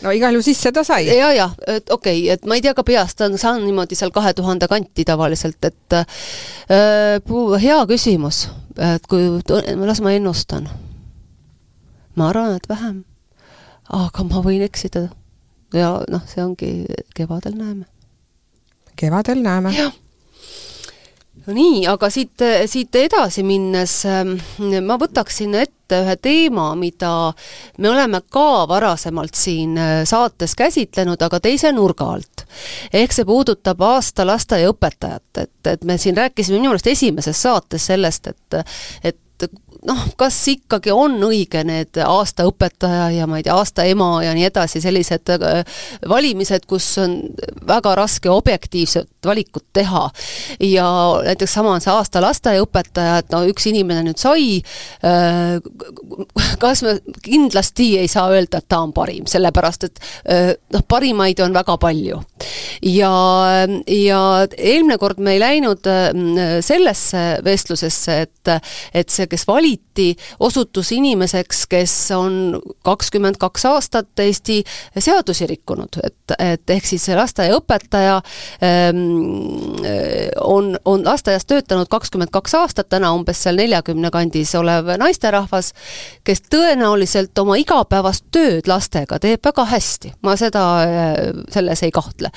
[0.02, 1.08] no igal juhul sisse ta sai.
[1.08, 3.98] ja, ja, et okei okay,, et ma ei tea ka peast, ta on saanud niimoodi
[3.98, 6.08] seal kahe tuhande kanti tavaliselt, et äh,
[7.62, 9.30] hea küsimus, et kui,
[9.86, 10.70] las ma ennustan.
[12.16, 13.04] ma arvan, et vähem.
[13.90, 15.08] aga ma võin eksida.
[15.74, 16.74] ja noh, see ongi,
[17.16, 17.86] kevadel näeme.
[18.96, 19.74] kevadel näeme.
[21.48, 24.04] no nii, aga siit, siit edasi minnes
[24.84, 27.34] ma võtaksin ette ühe teema, mida
[27.78, 32.46] me oleme ka varasemalt siin saates käsitlenud, aga teise nurga alt.
[32.94, 38.28] ehk see puudutab aasta lasteaiaõpetajat, et, et me siin rääkisime minu meelest esimeses saates sellest,
[38.28, 38.62] et
[39.04, 39.18] et
[39.86, 44.34] noh, kas ikkagi on õige need aasta õpetaja ja ma ei tea, aasta ema ja
[44.38, 45.30] nii edasi, sellised
[46.10, 47.20] valimised, kus on
[47.68, 50.10] väga raske objektiivset valikut teha.
[50.60, 50.88] ja
[51.26, 54.62] näiteks sama on see aasta lasteaiaõpetaja, et no üks inimene nüüd sai,
[56.62, 60.02] kas me kindlasti ei saa öelda, et ta on parim, sellepärast et
[60.74, 62.22] noh, parimaid on väga palju.
[62.82, 63.14] ja,
[63.92, 64.22] ja
[64.58, 65.92] eelmine kord me ei läinud
[66.66, 68.54] sellesse vestlusesse, et,
[68.94, 74.64] et see, kes valiti, osutus inimeseks, kes on kakskümmend kaks aastat Eesti
[75.00, 78.22] seadusi rikkunud, et, et ehk siis lasteaiaõpetaja
[78.64, 79.02] ähm,
[80.42, 85.74] on, on lasteaias töötanud kakskümmend kaks aastat, täna umbes seal neljakümne kandis olev naisterahvas,
[86.24, 90.64] kes tõenäoliselt oma igapäevast tööd lastega teeb väga hästi, ma seda,
[91.52, 92.32] selles ei kahtle.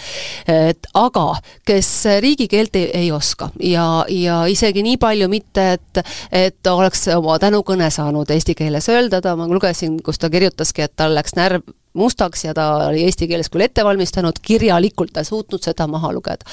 [0.48, 1.26] et aga,
[1.66, 1.90] kes
[2.20, 7.90] riigikeelt ei, ei oska ja, ja isegi nii palju mitte, et, et oleks oma tänukõne
[7.92, 11.66] saanud eesti keeles öelda, ta, ma lugesin, kus ta kirjutaski, et tal läks närv
[11.98, 16.12] mustaks ja ta oli eesti keeles küll ette valmistanud, kirjalikult ta ei suutnud seda maha
[16.14, 16.46] lugeda.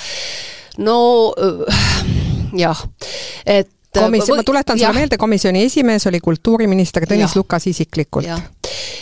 [0.77, 0.99] no
[2.57, 2.83] jah,
[3.45, 7.41] et komisjon, ma tuletan sulle meelde, komisjoni esimees oli kultuuriminister Tõnis ja.
[7.41, 8.27] Lukas isiklikult.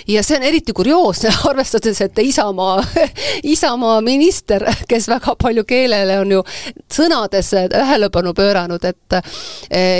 [0.07, 2.83] Ja see on eriti kurioosne, arvestades, et Isamaa,
[3.55, 6.43] Isamaa minister, kes väga palju keelele on ju
[6.91, 9.19] sõnades tähelepanu pööranud, et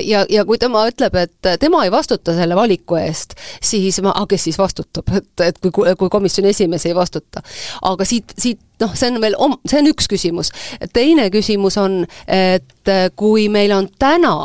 [0.06, 4.34] ja, ja kui tema ütleb, et tema ei vastuta selle valiku eest, siis ma, aga
[4.36, 7.44] kes siis vastutab, et, et kui, kui komisjoni esimees ei vastuta.
[7.82, 9.38] aga siit, siit noh, see on veel,
[9.70, 10.52] see on üks küsimus.
[10.94, 14.36] teine küsimus on, et kui meil on täna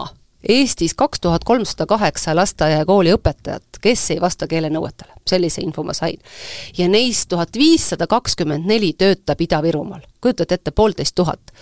[0.48, 5.84] Eestis kaks tuhat kolmsada kaheksa lasteaia ja kooli õpetajat, kes ei vasta keelenõuetele, sellise info
[5.84, 6.18] ma sain.
[6.78, 11.52] ja neist tuhat viissada kakskümmend neli töötab Ida-Virumaal, kujutate ette, poolteist tuhat.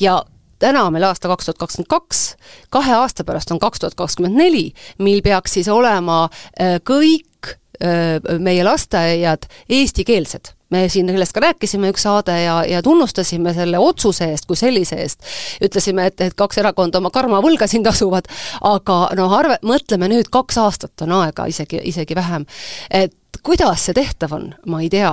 [0.00, 0.22] ja
[0.58, 2.36] täna on meil aasta kaks tuhat kakskümmend kaks,
[2.70, 7.52] kahe aasta pärast on kaks tuhat kakskümmend neli, mil peaks siis olema äh, kõik
[7.84, 13.80] äh, meie lasteaiad eestikeelsed me siin sellest ka rääkisime üks saade ja, ja tunnustasime selle
[13.82, 15.22] otsuse eest kui sellise eest.
[15.64, 18.28] ütlesime, et, et kaks erakonda oma karma võlga siin tasuvad,
[18.68, 22.46] aga noh, arve, mõtleme nüüd, kaks aastat on aega, isegi, isegi vähem.
[22.90, 25.12] et kuidas see tehtav on, ma ei tea.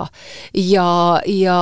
[0.53, 0.87] ja,
[1.25, 1.59] ja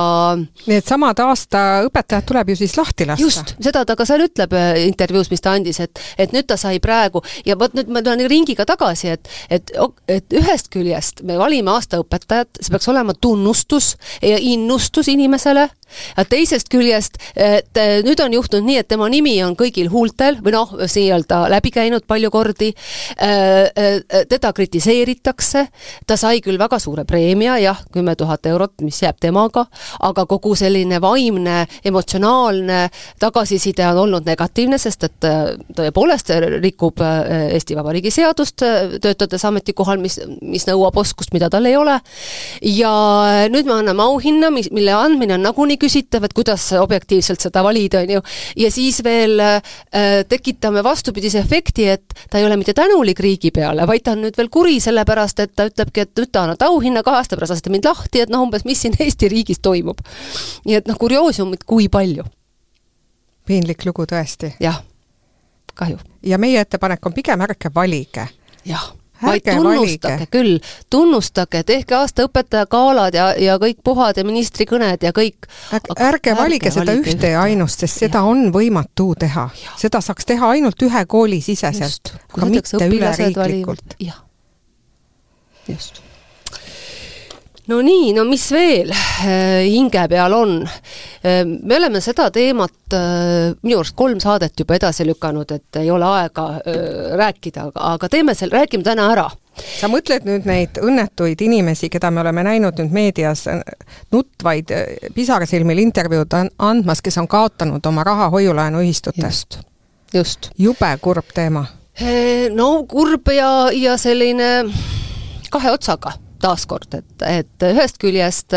[0.66, 3.22] Needsamad aasta õpetajad tuleb ju siis lahti lasta.
[3.22, 6.58] just, seda ta ka seal ütleb äh, intervjuus, mis ta andis, et et nüüd ta
[6.60, 9.72] sai praegu ja vot nüüd ma tulen ringiga tagasi, et et,
[10.08, 15.68] et ühest küljest me valime aasta õpetajat, see peaks olema tunnustus ja innustus inimesele,
[16.14, 20.54] aga teisest küljest, et nüüd on juhtunud nii, et tema nimi on kõigil huultel või
[20.54, 22.72] noh, nii-öelda läbi käinud palju kordi,
[23.22, 25.66] äh, äh, teda kritiseeritakse,
[26.06, 29.66] ta sai küll väga suure preemia, jah, kümme tuhat eurot, mis jääb temaga,
[30.00, 32.88] aga kogu selline vaimne, emotsionaalne
[33.20, 38.62] tagasiside on olnud negatiivne, sest et äh, tõepoolest rikub Eesti Vabariigi seadust,
[39.02, 41.98] töötades ametikohal, mis, mis nõuab oskust, mida tal ei ole,
[42.62, 42.92] ja
[43.52, 48.02] nüüd me anname auhinna, mis, mille andmine on nagunii küsitav, et kuidas objektiivselt seda valida,
[48.04, 48.22] on ju,
[48.64, 49.62] ja siis veel äh,
[50.28, 54.38] tekitame vastupidise efekti, et ta ei ole mitte tänulik riigi peale, vaid ta on nüüd
[54.38, 57.72] veel kuri, sellepärast et ta ütlebki, et nüüd ta annab auhinna, kahe aasta pärast lasete
[57.74, 60.02] mind lahti, et noh, umbes mis siin Eesti riigis toimub.
[60.66, 62.26] nii et noh, kurioosumit kui palju.
[63.48, 64.54] piinlik lugu tõesti.
[64.60, 64.82] jah,
[65.74, 65.98] kahju.
[66.22, 68.28] ja meie ettepanek on pigem ärge valige.
[68.64, 70.30] jah vaid tunnustage valige.
[70.30, 70.58] küll,
[70.90, 75.48] tunnustage, tehke aasta õpetaja galad ja, ja kõik puhad ja ministrikõned ja kõik.
[75.72, 78.32] ärge, ärge valige seda ühte, ühte ja ainust, sest seda ja.
[78.32, 79.48] on võimatu teha.
[79.78, 83.96] seda saaks teha ainult ühe kooli siseselt, aga mitte üleriiklikult.
[85.68, 86.07] just
[87.68, 90.54] no nii, no mis veel äh, hinge peal on?
[91.22, 95.90] Äh, me oleme seda teemat äh, minu arust kolm saadet juba edasi lükanud, et ei
[95.92, 96.48] ole aega
[97.18, 99.28] rääkida, aga, teeme selle, räägime täna ära
[99.58, 103.42] sa mõtled nüüd neid õnnetuid inimesi, keda me oleme näinud nüüd meedias
[104.14, 104.70] nutvaid
[105.16, 109.24] pisarasilmil intervjuud andmas, kes on kaotanud oma raha hoiulaenuühistutes?
[109.24, 109.58] just,
[110.14, 110.50] just.
[110.58, 111.66] jube kurb teema.
[112.54, 114.62] no kurb ja, ja selline
[115.50, 118.56] kahe otsaga taaskord, et, et ühest küljest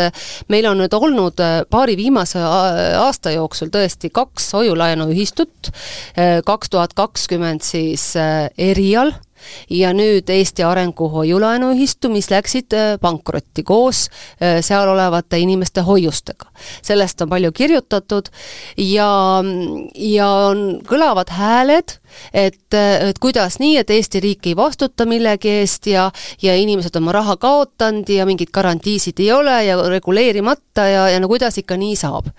[0.52, 5.72] meil on nüüd olnud paari viimase aasta jooksul tõesti kaks hoiulaenuühistut,
[6.46, 8.12] kaks tuhat kakskümmend siis
[8.58, 9.14] Erial
[9.70, 16.46] ja nüüd Eesti Arengu Hoiulaenuühistu, mis läksid äh, pankrotti koos äh, seal olevate inimeste hoiustega.
[16.82, 18.28] sellest on palju kirjutatud
[18.76, 19.42] ja,
[19.94, 21.96] ja on kõlavad hääled,
[22.32, 26.10] et, et kuidas nii, et Eesti riik ei vastuta millegi eest ja,
[26.42, 31.28] ja inimesed oma raha kaotanud ja mingeid garantiisid ei ole ja reguleerimata ja, ja no
[31.28, 32.30] kuidas ikka nii saab.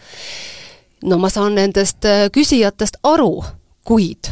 [1.04, 3.44] no ma saan nendest äh, küsijatest aru,
[3.84, 4.32] kuid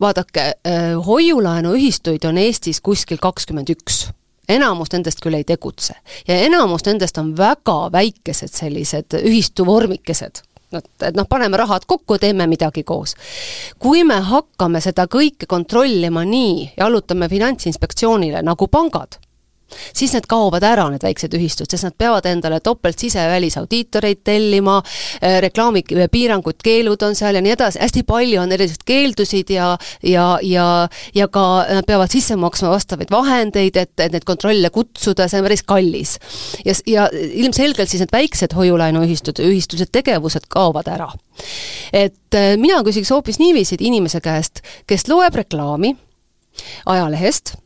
[0.00, 4.08] vaadake, äh, hoiulaenuühistuid on Eestis kuskil kakskümmend üks.
[4.48, 5.96] Enamus nendest küll ei tegutse.
[6.28, 10.42] Ja enamus nendest on väga väikesed sellised ühistuvormikesed.
[10.72, 13.14] Et, et noh, paneme rahad kokku, teeme midagi koos.
[13.78, 19.18] kui me hakkame seda kõike kontrollima nii ja allutame Finantsinspektsioonile nagu pangad,
[19.96, 24.22] siis need kaovad ära, need väiksed ühistud, sest nad peavad endale topelt sise- ja välisaudiitoreid
[24.24, 24.82] tellima,
[25.22, 30.38] äh, reklaamipiirangud, keelud on seal ja nii edasi, hästi palju on erinevaid keeldusid ja ja,
[30.42, 35.40] ja ja ka nad peavad sisse maksma vastavaid vahendeid, et, et neid kontrolle kutsuda, see
[35.40, 36.16] on päris kallis.
[36.64, 41.10] ja, ja ilmselgelt siis need väiksed hoiulaenuühistud, ühistused, tegevused kaovad ära.
[41.92, 45.96] et äh, mina küsiks hoopis niiviisi, inimese käest, kes loeb reklaami
[46.86, 47.56] ajalehest,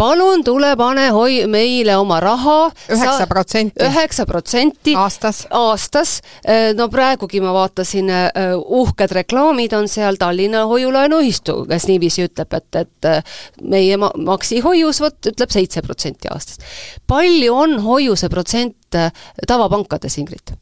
[0.00, 2.70] palun tule, pane hoi-, meile oma raha.
[2.92, 3.84] üheksa protsenti.
[3.84, 4.94] üheksa protsenti.
[4.96, 5.42] aastas.
[5.50, 12.24] aastas, äh, no praegugi ma vaatasin, äh, uhked reklaamid on seal Tallinna Hoiulaenuühistu, kes niiviisi
[12.28, 16.60] ütleb, et, et äh, meie ma-, Maxi hoius, vot ütleb seitse protsenti aastas.
[17.06, 19.00] palju on hoiuse protsent
[19.46, 20.56] tavapankades, Ingrid?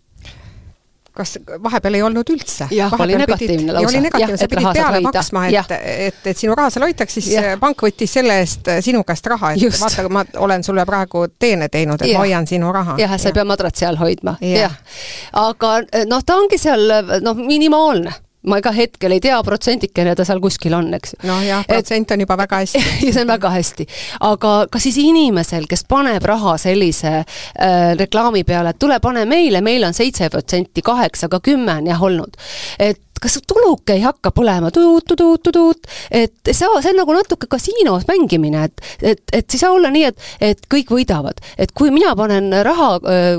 [1.18, 2.68] Kas vahepeal ei olnud üldse?
[2.74, 3.88] jah, oli negatiivne lausa.
[3.90, 5.10] oli negatiivne, sa pidid peale hoida.
[5.10, 7.56] maksma, et, et, et sinu raha seal hoitaks, siis ja.
[7.60, 9.82] pank võttis selle eest sinu käest raha, et Just.
[9.84, 12.18] vaata, ma olen sulle praegu teene teinud, et ja.
[12.18, 12.96] ma hoian sinu raha.
[13.02, 14.78] jah, sa ei pea madratsi all hoidma, jah.
[15.42, 15.74] aga
[16.08, 16.88] noh, ta ongi seal
[17.24, 18.14] noh, minimaalne
[18.48, 21.16] ma ka hetkel ei tea, protsendikene ta seal kuskil on, eks.
[21.28, 23.88] noh jah, protsent on juba väga hästi ja see on väga hästi.
[24.30, 29.62] aga kas siis inimesel, kes paneb raha sellise äh, reklaami peale, et tule pane meile,
[29.64, 32.40] meil on seitse protsenti, kaheksa, ka kümme on jah olnud.
[32.78, 38.64] et kas tuluke ei hakka põlema tuut-tuut-tuut, et see, see on nagu natuke kasiinos mängimine,
[38.68, 41.40] et, et, et ei saa olla nii, et, et kõik võidavad.
[41.58, 42.90] et kui mina panen raha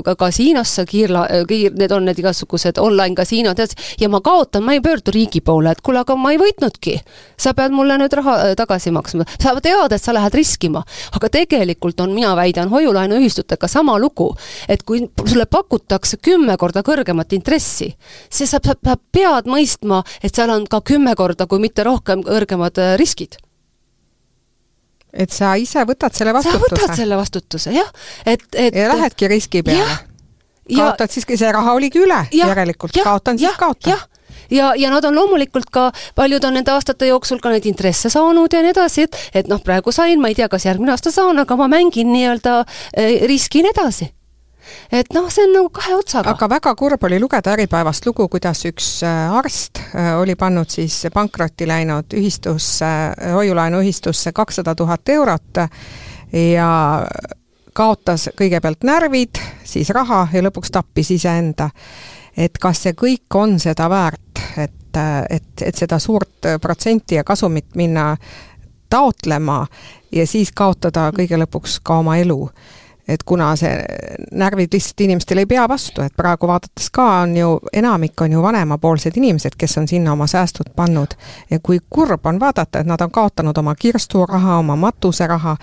[0.04, 3.60] ka kasiinosse, kiirla-, kiir-, need on need igasugused online kasiinod
[4.00, 7.00] ja ma kaotan, ma ei pöördu riigi poole, et kuule, aga ma ei võitnudki.
[7.40, 10.82] sa pead mulle nüüd raha tagasi maksma, sa tead, et sa lähed riskima,
[11.16, 14.30] aga tegelikult on, mina väidan, hoiu-laenuühistutega sama lugu,
[14.68, 17.94] et kui sulle pakutakse kümme korda kõrgemat intressi,
[18.30, 19.69] siis sa, sa, sa pead mõistma,
[20.22, 23.38] et seal on ka kümme korda, kui mitte rohkem, kõrgemad äh, riskid.
[25.12, 26.68] Et sa ise võtad selle vastutuse?
[26.68, 27.88] sa võtad selle vastutuse, jah,
[28.26, 29.98] et, et ja lähedki riski peale?
[30.70, 33.98] kaotad siiski, see raha oligi üle ja, järelikult, kaotan siis kaotan.
[34.54, 38.54] ja, ja nad on loomulikult ka, paljud on nende aastate jooksul ka neid intresse saanud
[38.54, 41.42] ja nii edasi, et, et noh, praegu sain, ma ei tea, kas järgmine aasta saan,
[41.42, 42.60] aga ma mängin nii-öelda
[42.94, 44.12] eh, riskin edasi
[44.92, 46.34] et noh, see on nagu kahe otsaga.
[46.34, 51.02] aga väga kurb oli lugeda Äripäevast lugu, kuidas üks äh, arst äh, oli pannud siis
[51.14, 55.64] pankrotti läinud ühistusse, äh, hoiulaenuühistusse kakssada tuhat eurot
[56.32, 56.70] ja
[57.72, 61.70] kaotas kõigepealt närvid, siis raha ja lõpuks tappis iseenda.
[62.36, 64.96] et kas see kõik on seda väärt, et,
[65.30, 68.16] et, et seda suurt protsenti ja kasumit minna
[68.90, 69.66] taotlema
[70.12, 72.48] ja siis kaotada kõige lõpuks ka oma elu
[73.10, 73.72] et kuna see
[74.32, 78.42] närvid lihtsalt inimestel ei pea vastu, et praegu vaadates ka on ju, enamik on ju
[78.42, 81.16] vanemapoolsed inimesed, kes on sinna oma säästud pannud.
[81.50, 85.56] ja kui kurb on vaadata, et nad on kaotanud oma kirsturaha, oma matuseraha,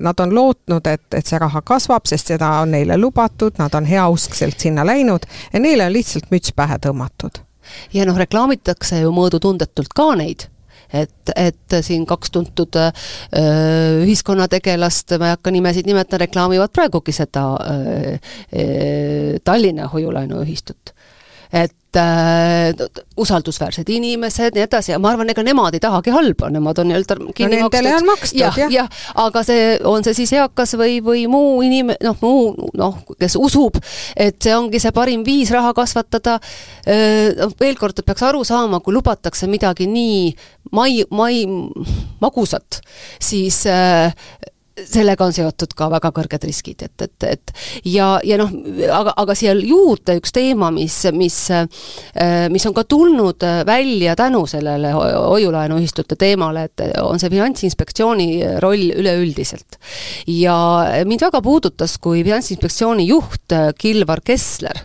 [0.00, 3.84] nad on lootnud, et, et see raha kasvab, sest seda on neile lubatud, nad on
[3.84, 7.44] heauskselt sinna läinud ja neile on lihtsalt müts pähe tõmmatud
[7.92, 10.48] ja noh, reklaamitakse ju mõõdutundetult ka neid
[10.92, 12.90] et, et siin kaks tuntud öö,
[13.36, 20.94] äh, ühiskonnategelast, ma ei hakka nimesid nimetama, reklaamivad praegugi seda öö, äh, Tallinna hoiulaenuühistut
[21.52, 22.74] et äh,
[23.16, 27.16] usaldusväärsed inimesed, nii edasi, ja ma arvan, ega nemad ei tahagi halba, nemad on nii-öelda
[27.34, 27.88] kinni no, makstud.
[27.96, 28.58] on makstud, jah.
[28.62, 28.84] jah ja,,
[29.24, 33.80] aga see, on see siis eakas või, või muu inim-, noh, muu noh, kes usub,
[34.14, 36.38] et see ongi see parim viis raha kasvatada,
[37.40, 40.30] noh, veel kord, peaks aru saama, kui lubatakse midagi nii
[40.76, 41.42] mai, mai,
[42.22, 42.80] magusat,
[43.18, 44.14] siis äh,
[44.86, 47.52] sellega on seotud ka väga kõrged riskid, et, et, et
[47.88, 48.52] ja, ja noh,
[48.94, 51.66] aga, aga siia juurde üks teema, mis, mis, äh,
[52.52, 58.28] mis on ka tulnud välja tänu sellele hoiulaenuühistute teemale, et on see Finantsinspektsiooni
[58.62, 59.78] roll üleüldiselt.
[60.26, 60.56] ja
[61.06, 64.84] mind väga puudutas, kui Finantsinspektsiooni juht Kilvar Kessler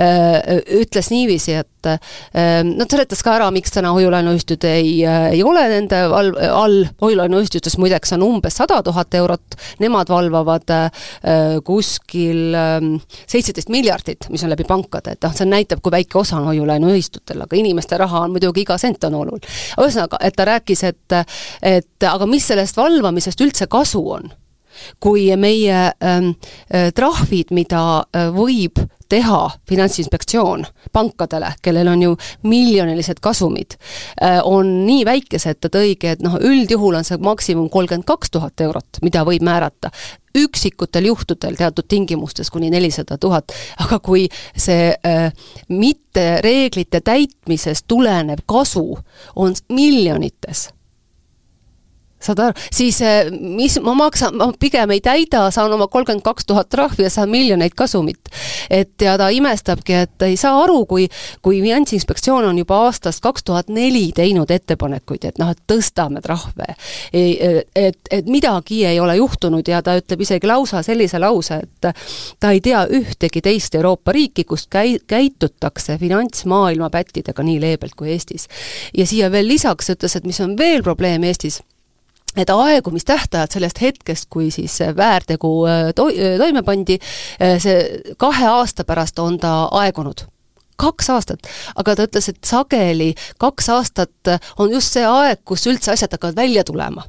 [0.00, 6.00] äh, ütles niiviisi, et nad seletas ka ära, miks täna hoiulaenuühistud ei, ei ole nende
[6.10, 10.90] all, all, hoiulaenuühistutes muideks on umbes sada tuhat eurot, eurot, nemad valvavad äh,
[11.64, 16.38] kuskil ähm, seitseteist miljardit, mis on läbi pankade, et noh, see näitab, kui väike osa
[16.40, 19.46] on hoiulaenuühistutel, aga inimeste raha on muidugi iga sent on oluline.
[19.78, 21.20] ühesõnaga, et ta rääkis, et,
[21.62, 24.30] et aga mis sellest valvamisest üldse kasu on
[25.00, 26.32] kui meie ähm,
[26.72, 33.78] äh, trahvid, mida äh, võib teha Finantsinspektsioon pankadele, kellel on ju miljonilised kasumid,
[34.22, 38.60] äh, on nii väikesed, ta tõigi, et noh, üldjuhul on see maksimum kolmkümmend kaks tuhat
[38.60, 39.90] eurot, mida võib määrata.
[40.36, 43.54] Üksikutel juhtudel teatud tingimustes kuni nelisada tuhat,
[43.86, 45.30] aga kui see äh,
[45.68, 48.98] mitte reeglite täitmisest tulenev kasu
[49.36, 50.70] on miljonites
[52.26, 56.46] saad aru, siis eh, mis ma maksan, ma pigem ei täida, saan oma kolmkümmend kaks
[56.48, 58.30] tuhat trahvi ja saan miljoneid kasumit.
[58.70, 61.08] et ja ta imestabki, et ei saa aru, kui,
[61.42, 66.74] kui Finantsinspektsioon on juba aastast kaks tuhat neli teinud ettepanekuid, et noh, et tõstame trahve.
[67.12, 71.90] et, et midagi ei ole juhtunud ja ta ütleb isegi lausa sellise lause, et
[72.40, 78.10] ta ei tea ühtegi teist Euroopa riiki, kus käi-, käitutakse finantsmaailma pättidega nii leebelt kui
[78.14, 78.48] Eestis.
[78.96, 81.62] ja siia veel lisaks ütles, et mis on veel probleem Eestis
[82.36, 86.98] et aegumistähtajad sellest hetkest, kui siis väärtegu äh, to-, äh, toime pandi,
[87.40, 90.26] äh, see kahe aasta pärast on ta aegunud.
[90.76, 91.46] Kaks aastat,
[91.80, 96.36] aga ta ütles, et sageli kaks aastat on just see aeg, kus üldse asjad hakkavad
[96.36, 97.06] välja tulema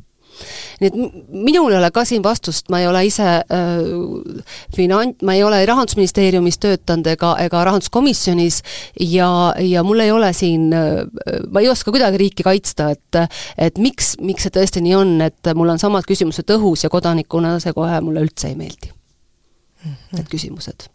[0.81, 0.97] nii et
[1.29, 4.43] minul ei ole ka siin vastust, ma ei ole ise äh,
[4.75, 8.61] finant-, ma ei ole Rahandusministeeriumis töötanud ega, ega Rahanduskomisjonis
[8.99, 9.29] ja,
[9.59, 11.03] ja mul ei ole siin äh,,
[11.51, 13.21] ma ei oska kuidagi riiki kaitsta, et
[13.57, 17.57] et miks, miks see tõesti nii on, et mul on samad küsimused õhus ja kodanikuna
[17.63, 18.91] see kohe mulle üldse ei meeldi.
[18.91, 19.95] -hmm.
[20.17, 20.89] Need küsimused.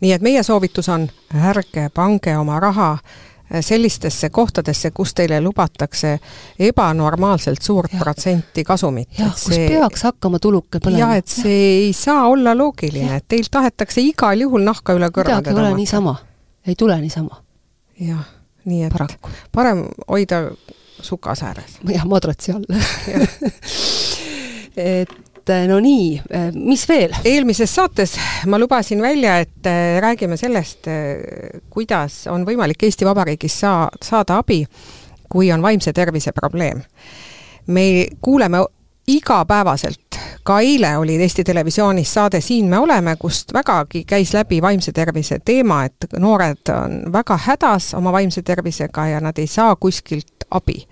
[0.00, 3.28] nii et meie soovitus on, ärge pange oma raha äh,
[3.60, 6.18] sellistesse kohtadesse, kus teile lubatakse
[6.68, 7.98] ebanormaalselt suurt ja.
[7.98, 9.08] protsenti kasumit.
[9.18, 10.98] jah, kus see, peaks hakkama tuluke põlema.
[11.00, 15.48] jah, et see ei saa olla loogiline, et teilt tahetakse igal juhul nahka üle kõrvade
[15.48, 15.54] tõmmata.
[15.54, 16.16] midagi ei ole niisama,
[16.66, 17.42] ei tule niisama.
[18.10, 18.26] jah,
[18.68, 19.32] nii et paraku.
[19.52, 20.44] parem hoida
[21.00, 21.78] sukas ääres.
[21.88, 22.66] jah, madratsi all
[24.78, 25.10] et
[25.68, 26.20] no nii,
[26.54, 27.14] mis veel?
[27.24, 30.88] eelmises saates ma lubasin välja, et äh, räägime sellest,
[31.70, 34.64] kuidas on võimalik Eesti Vabariigis saa, saada abi,
[35.28, 36.82] kui on vaimse tervise probleem.
[37.66, 38.64] me kuuleme
[39.08, 44.92] igapäevaselt, ka eile oli Eesti Televisioonis saade Siin me oleme, kust vägagi käis läbi vaimse
[44.92, 50.44] tervise teema, et noored on väga hädas oma vaimse tervisega ja nad ei saa kuskilt
[50.50, 50.84] abi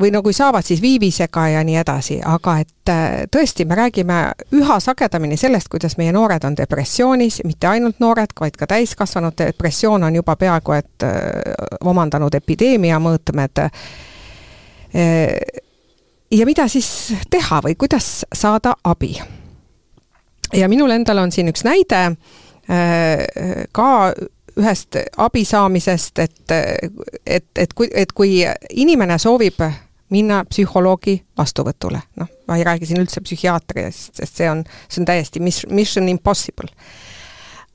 [0.00, 4.18] või no kui saavad, siis viivisega ja nii edasi, aga et äh, tõesti, me räägime
[4.54, 10.04] üha sagedamini sellest, kuidas meie noored on depressioonis, mitte ainult noored, vaid ka täiskasvanud, depressioon
[10.04, 11.10] on juba peaaegu et äh,
[11.84, 13.64] omandanud epideemia mõõtmed.
[13.64, 15.34] Äh,
[16.30, 19.16] ja mida siis teha või kuidas saada abi?
[20.54, 21.98] ja minul endal on siin üks näide
[23.72, 23.88] ka
[24.56, 26.54] ühest abi saamisest, et,
[27.26, 28.40] et, et kui, et kui
[28.80, 29.60] inimene soovib
[30.14, 35.08] minna psühholoogi vastuvõtule, noh, ma ei räägi siin üldse psühhiaatriast, sest see on, see on
[35.08, 36.70] täiesti mission impossible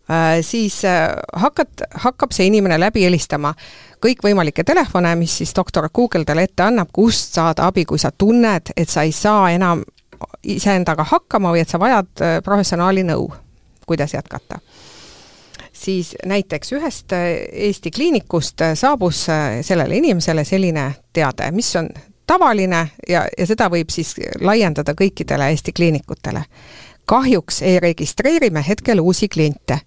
[0.09, 0.41] äh,.
[0.41, 3.53] Siis äh, hakkad, hakkab see inimene läbi helistama
[4.03, 8.73] kõikvõimalikke telefone, mis siis doktor Google talle ette annab, kust saada abi, kui sa tunned,
[8.75, 9.84] et sa ei saa enam
[10.43, 13.29] iseendaga hakkama või et sa vajad äh, professionaali nõu,
[13.88, 14.59] kuidas jätkata
[15.84, 17.25] siis näiteks ühest äh,
[17.67, 19.25] Eesti kliinikust äh, saabus
[19.61, 21.89] sellele inimesele selline teade, mis on
[22.28, 26.45] tavaline ja, ja seda võib siis laiendada kõikidele Eesti kliinikutele.
[27.05, 29.80] kahjuks ei registreeri me hetkel uusi kliente.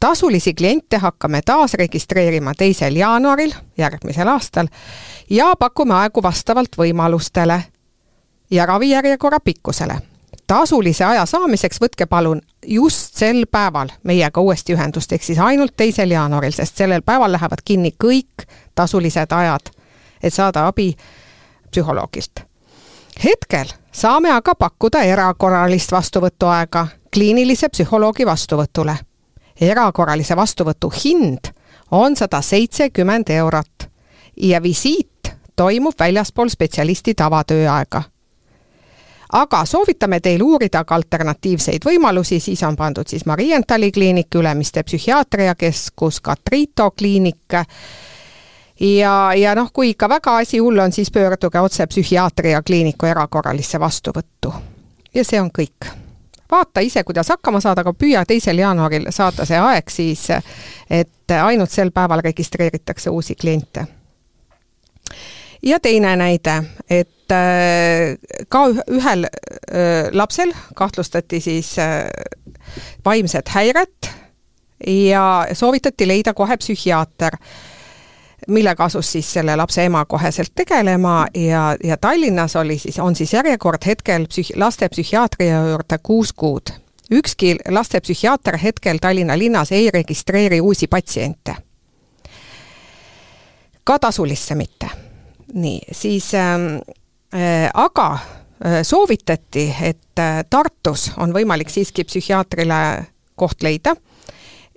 [0.00, 4.66] tasulisi kliente hakkame taas registreerima teisel jaanuaril järgmisel aastal
[5.30, 7.62] ja pakume aegu vastavalt võimalustele
[8.50, 9.98] ja ravijärjekorra pikkusele.
[10.46, 16.10] tasulise aja saamiseks võtke palun just sel päeval meiega uuesti ühendust, ehk siis ainult teisel
[16.10, 19.70] jaanuaril, sest sellel päeval lähevad kinni kõik tasulised ajad,
[20.22, 20.96] et saada abi
[21.72, 22.44] psühholoogilt.
[23.24, 28.96] hetkel saame aga pakkuda erakorralist vastuvõtuaega kliinilise psühholoogi vastuvõtule.
[29.60, 31.52] erakorralise vastuvõtu hind
[31.90, 33.88] on sada seitsekümmend eurot
[34.36, 38.02] ja visiit toimub väljaspool spetsialisti tavatööaega
[39.32, 46.20] aga soovitame teil uurida ka alternatiivseid võimalusi, siis on pandud siis Marienthali kliinik, Ülemiste psühhiaatriakeskus,
[46.22, 47.56] Catrito kliinik
[48.82, 53.80] ja, ja noh, kui ikka väga asi hull on, siis pöörduge otse psühhiaatria kliiniku erakorralisse
[53.80, 54.54] vastuvõttu.
[55.14, 55.90] ja see on kõik.
[56.50, 60.28] vaata ise, kuidas hakkama saada, aga püüa teisel jaanuaril saada see aeg siis,
[60.90, 63.86] et ainult sel päeval registreeritakse uusi kliente.
[65.62, 68.18] ja teine näide, et äh,
[68.48, 72.08] ka ühel äh, lapsel kahtlustati siis äh,
[73.04, 74.10] vaimset häiret
[74.86, 77.36] ja soovitati leida kohe psühhiaater
[78.48, 83.32] millega asus siis selle lapse ema koheselt tegelema ja, ja Tallinnas oli siis, on siis
[83.32, 86.72] järjekord hetkel psüh-, lastepsühhiaatria juurde kuus kuud.
[87.10, 91.54] ükski lastepsühhiaater hetkel Tallinna linnas ei registreeri uusi patsiente.
[93.84, 94.90] ka tasulisse mitte.
[95.54, 96.76] nii, siis ähm,
[97.34, 103.96] äh, aga äh, soovitati, et äh, Tartus on võimalik siiski psühhiaatrile koht leida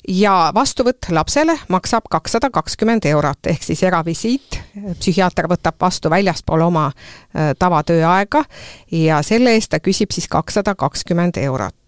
[0.07, 4.59] ja vastuvõtt lapsele maksab kakssada kakskümmend eurot, ehk siis eravisiit,
[4.99, 8.43] psühhiaater võtab vastu väljaspool oma äh, tavatööaega
[8.91, 11.84] ja selle eest ta küsib siis kakssada kakskümmend eurot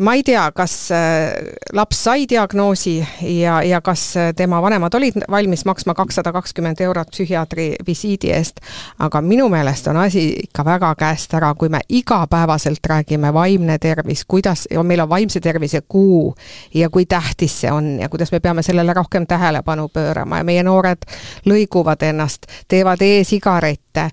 [0.00, 1.32] ma ei tea, kas äh,
[1.72, 7.10] laps sai diagnoosi ja, ja kas äh, tema vanemad olid valmis maksma kakssada kakskümmend eurot
[7.14, 8.60] psühhiaatri visiidi eest,
[8.98, 14.24] aga minu meelest on asi ikka väga käest ära, kui me igapäevaselt räägime vaimne tervis,
[14.28, 16.34] kuidas, meil on vaimse tervise kuu
[16.74, 20.62] ja kui tähtis see on ja kuidas me peame sellele rohkem tähelepanu pöörama ja meie
[20.62, 21.08] noored
[21.46, 24.10] lõiguvad ennast, teevad e-sigarette,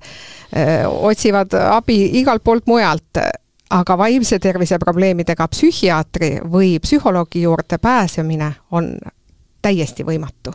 [0.85, 3.19] otsivad abi igalt poolt mujalt
[3.73, 8.95] aga vaimse tervise probleemidega psühhiaatri või psühholoogi juurde pääsemine on
[9.63, 10.53] täiesti võimatu.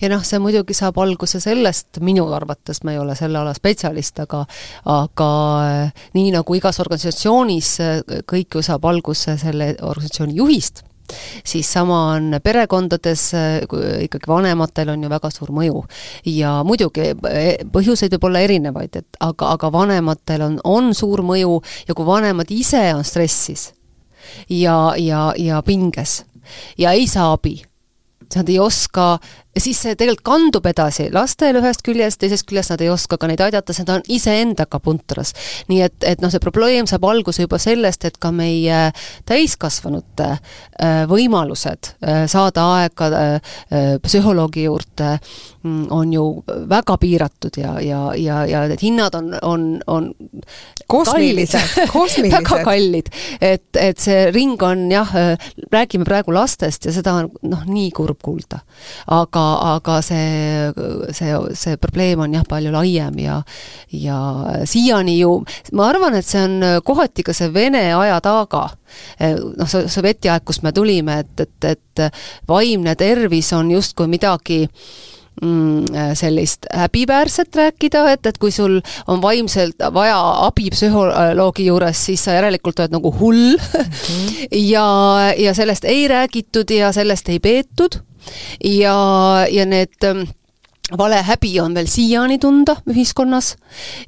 [0.00, 4.20] ja noh, see muidugi saab alguse sellest, minu arvates, ma ei ole selle ala spetsialist,
[4.22, 4.44] aga
[4.92, 5.30] aga
[5.66, 10.84] äh, nii nagu igas organisatsioonis, äh, kõik ju saab alguse selle organisatsiooni juhist
[11.44, 13.28] siis sama on perekondades,
[14.06, 15.84] ikkagi vanematel on ju väga suur mõju.
[16.32, 21.60] ja muidugi e, põhjuseid võib olla erinevaid, et aga, aga vanematel on, on suur mõju
[21.88, 23.72] ja kui vanemad ise on stressis
[24.48, 26.24] ja, ja, ja pinges
[26.78, 27.58] ja ei saa abi,
[28.34, 29.16] nad ei oska
[29.56, 33.40] siis see tegelikult kandub edasi lastele ühest küljest, teisest küljest nad ei oska ka neid
[33.44, 35.32] aidata, nad on iseendaga puntras.
[35.68, 38.80] nii et, et noh, see probleem saab alguse juba sellest, et ka meie
[39.28, 43.54] täiskasvanute äh, võimalused äh, saada aega äh,
[44.02, 45.16] psühholoogi juurde
[45.62, 46.26] mm, on ju
[46.68, 50.10] väga piiratud ja, ja, ja, ja need hinnad on, on, on
[50.86, 52.38] kosmilised, kosmilised.
[52.38, 53.10] väga kallid.
[53.40, 55.12] et, et see ring on jah,
[55.72, 58.62] räägime praegu lastest ja seda on noh, nii kurb kuulda.
[59.12, 60.70] aga, aga see,
[61.16, 63.40] see, see probleem on jah, palju laiem ja
[63.92, 64.20] ja
[64.68, 65.32] siiani ju,
[65.78, 68.68] ma arvan, et see on kohati ka see Vene aja taaga,
[69.56, 72.06] noh, see sovjeti aeg, kust me tulime, et, et, et
[72.48, 74.64] vaimne tervis on justkui midagi
[75.42, 82.24] mm, sellist häbiväärset rääkida, et, et kui sul on vaimselt vaja abi psühholoogi juures, siis
[82.26, 83.84] sa järelikult oled nagu hull mm.
[83.84, 84.48] -hmm.
[84.74, 84.88] ja,
[85.38, 88.00] ja sellest ei räägitud ja sellest ei peetud
[88.64, 88.96] ja,
[89.50, 90.26] ja need ähm,
[90.98, 93.54] vale häbi on veel siiani tunda ühiskonnas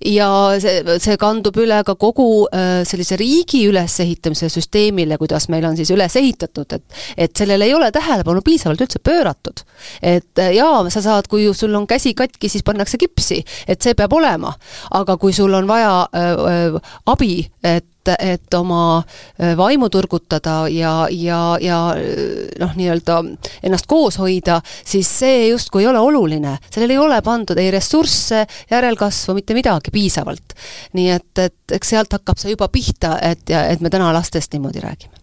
[0.04, 0.28] ja
[0.62, 5.90] see, see kandub üle ka kogu äh, sellise riigi ülesehitamise süsteemile, kuidas meil on siis
[5.94, 9.64] üles ehitatud, et et sellele ei ole tähelepanu piisavalt üldse pööratud.
[10.02, 13.98] et äh, jaa, sa saad, kui sul on käsi katki, siis pannakse kipsi, et see
[13.98, 14.54] peab olema.
[14.90, 20.61] aga kui sul on vaja äh, äh, abi, et et, et oma äh, vaimu turgutada
[20.72, 23.20] ja, ja, ja äh, noh, nii-öelda
[23.62, 26.56] ennast koos hoida, siis see justkui ei ole oluline.
[26.70, 30.56] sellel ei ole pandud ei ressursse, järelkasvu, mitte midagi piisavalt.
[30.98, 34.84] nii et, et eks sealt hakkab see juba pihta, et, et me täna lastest niimoodi
[34.84, 35.14] räägime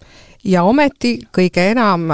[0.46, 2.12] ja ometi kõige enam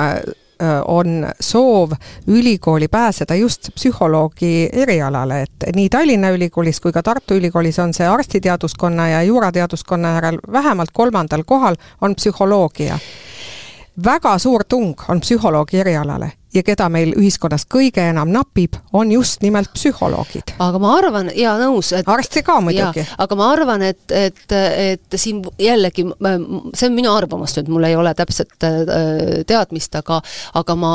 [0.88, 1.92] on soov
[2.28, 8.08] ülikooli pääseda just psühholoogi erialale, et nii Tallinna Ülikoolis kui ka Tartu Ülikoolis on see
[8.08, 13.00] arstiteaduskonna ja juurateaduskonna järel vähemalt kolmandal kohal on psühholoogia.
[14.04, 19.42] väga suur tung on psühholoogi erialale ja keda meil ühiskonnas kõige enam napib, on just
[19.44, 20.56] nimelt psühholoogid.
[20.60, 23.06] aga ma arvan, jaa, nõus, et arste ka muidugi.
[23.18, 26.06] aga ma arvan, et, et, et siin jällegi,
[26.76, 28.82] see on minu arvamus nüüd, mul ei ole täpset äh,
[29.48, 30.22] teadmist, aga
[30.60, 30.92] aga ma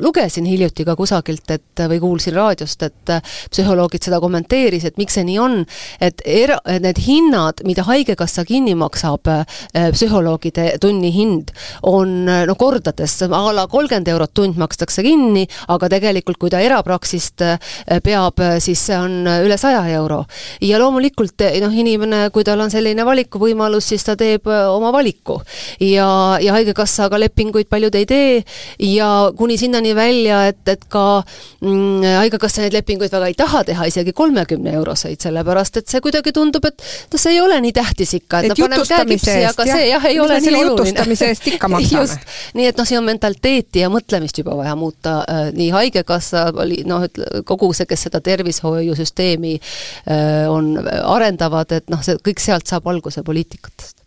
[0.00, 3.14] lugesin hiljuti ka kusagilt, et või kuulsin raadiost, et
[3.52, 5.60] psühholoogid seda kommenteeris, et miks see nii on,
[6.00, 9.44] et era-, need hinnad, mida Haigekassa kinni maksab, äh,
[9.92, 11.52] psühholoogide tunnihind,
[11.84, 16.60] on no kordades, a la kolmkümmend eurot tund makstakse makstakse kinni, aga tegelikult kui ta
[16.62, 17.58] erapraksist äh,
[18.02, 20.24] peab, äh, siis see on äh, üle saja euro.
[20.60, 25.40] ja loomulikult noh, inimene, kui tal on selline valikuvõimalus, siis ta teeb oma valiku.
[25.80, 28.42] ja, ja Haigekassaga lepinguid paljud ei tee
[28.78, 31.22] ja kuni sinnani välja, et, et ka
[31.60, 36.32] mm, Haigekassa neid lepinguid väga ei taha teha, isegi kolmekümne euroseid, sellepärast et see kuidagi
[36.32, 36.78] tundub, et
[37.10, 40.08] noh, see ei ole nii tähtis ikka, et, et no paneme käekipsi, aga see jah,
[40.10, 40.70] ei ole nii oluline.
[40.70, 42.20] jutustamise eest ikka maksame.
[42.54, 46.46] nii et noh, siin on mentaliteeti ja mõtlemist juba vaja muuta äh, nii Haigekassa,
[46.88, 52.70] noh, et kogu see, kes seda tervishoiusüsteemi äh, on, arendavad, et noh, see kõik sealt
[52.70, 54.02] saab alguse poliitikatest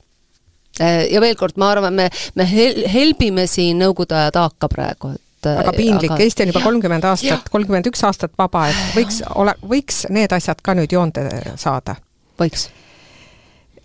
[0.82, 5.13] äh, ja veel kord, ma arvan, me, me hel-, helbime siin Nõukogude aja taaka praegu,
[5.15, 9.53] et väga piinlik Eesti on juba kolmkümmend aastat, kolmkümmend üks aastat vaba, et võiks ole,
[9.61, 11.28] võiks need asjad ka nüüd joonde
[11.61, 11.95] saada.
[12.41, 12.69] võiks.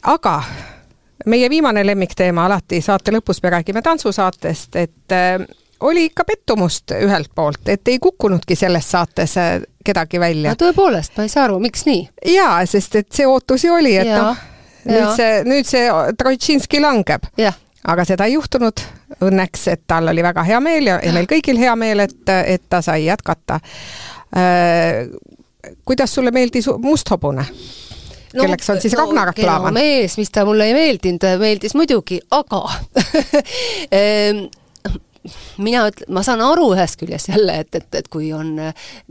[0.03, 0.37] aga
[1.27, 5.17] meie viimane lemmikteema alati saate lõpus me räägime tantsusaatest, et
[5.83, 9.51] oli ikka pettumust ühelt poolt, et ei kukkunudki selles saates äh,
[9.85, 10.55] kedagi välja.
[10.59, 12.07] tõepoolest, ma ei saa aru, miks nii?
[12.35, 14.39] jaa, sest et see ootus ju oli, et noh,
[14.89, 15.85] nüüd see, nüüd see
[16.19, 17.29] Trotšinski langeb.
[17.83, 18.85] aga seda ei juhtunud
[19.23, 22.67] õnneks, et tal oli väga hea meel ja, ja meil kõigil hea meel, et, et
[22.69, 23.61] ta sai jätkata
[24.37, 25.07] äh,.
[25.85, 27.47] kuidas sulle meeldis Must hobune?
[28.35, 29.75] no, kelleks on siis no, Ragnar Klavan.
[29.75, 32.63] mees, mis ta mulle ei meeldinud, meeldis muidugi, aga
[33.99, 34.47] ehm,
[35.63, 38.55] mina üt-, ma saan aru ühest küljest jälle, et, et, et kui on,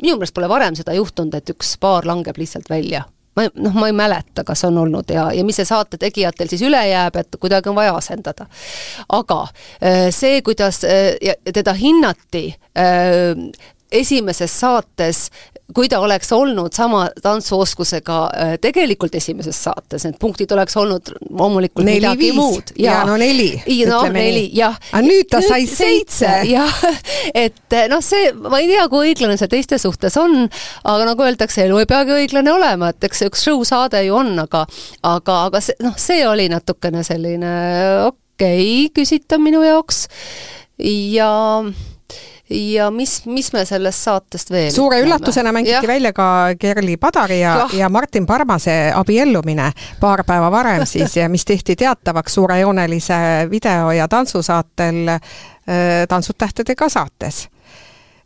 [0.02, 3.06] minu meelest pole varem seda juhtunud, et üks paar langeb lihtsalt välja
[3.36, 6.50] ma ei, noh, ma ei mäleta, kas on olnud ja, ja mis see saate tegijatel
[6.52, 8.48] siis üle jääb, et kuidagi on vaja asendada.
[9.10, 13.32] aga äh, see, kuidas äh, teda hinnati äh,
[13.92, 15.30] esimeses saates
[15.74, 21.86] kui ta oleks olnud sama tantsuoskusega äh, tegelikult esimeses saates, need punktid oleks olnud loomulikult
[21.86, 22.36] neli, midagi viis.
[22.36, 22.74] muud.
[22.80, 23.50] ja no neli.
[23.90, 24.78] no neli, jah.
[24.92, 26.32] aga nüüd ta nüüd sai seitse.
[26.56, 26.82] jah,
[27.34, 30.44] et äh, noh, see, ma ei tea, kui õiglane see teiste suhtes on,
[30.84, 34.18] aga nagu öeldakse, elu ei peagi õiglane olema, et eks see üks show saade ju
[34.18, 34.66] on, aga
[35.08, 37.54] aga, aga see, noh, see oli natukene selline
[38.10, 40.06] okei okay, küsitav minu jaoks
[40.82, 41.32] ja
[42.52, 45.08] ja mis, mis me sellest saatest veel suure näeme?
[45.08, 45.88] üllatusena mängiti ja.
[45.88, 46.26] välja ka
[46.60, 51.76] Kerli Padari ja, ja., ja Martin Parmase abiellumine paar päeva varem siis ja mis tehti
[51.76, 55.22] teatavaks suurejoonelise video- ja tantsusaatel äh,
[56.10, 57.48] Tantsud tähtedega saates.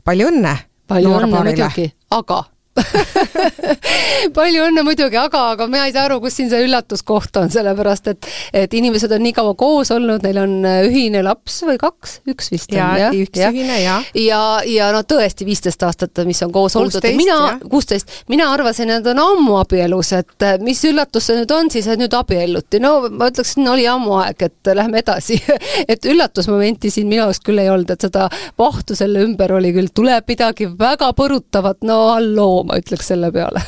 [0.03, 0.57] palju õnne
[0.87, 2.43] palju õnne muidugi, aga
[4.37, 8.11] palju õnne muidugi, aga, aga mina ei saa aru, kus siin see üllatuskoht on, sellepärast
[8.11, 12.19] et et inimesed on nii kaua koos olnud, neil on äh, ühine laps või kaks,
[12.31, 13.17] üks vist ja, on jah?
[13.25, 13.51] üks ja.
[13.53, 14.09] ühine, jah.
[14.19, 19.07] ja, ja no tõesti viisteist aastat, mis on koos oldud, mina, kuusteist, mina arvasin, et
[19.11, 22.95] on ammu abielus, et äh, mis üllatus see nüüd on siis, et nüüd abielluti, no
[23.09, 25.39] ma ütleksin, oli ammu aeg, et lähme edasi.
[25.91, 28.25] Et üllatusmomenti siin minu arust küll ei olnud, et seda
[28.59, 33.61] vahtu selle ümber oli küll, tuleb midagi väga põrutavat, no halloo, ma ütleks selle peale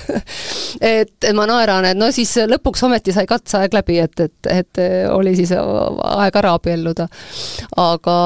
[0.98, 4.82] et ma naeran, et no siis lõpuks ometi sai katseaeg läbi, et, et, et
[5.14, 7.08] oli siis aeg ära abielluda.
[7.82, 8.18] aga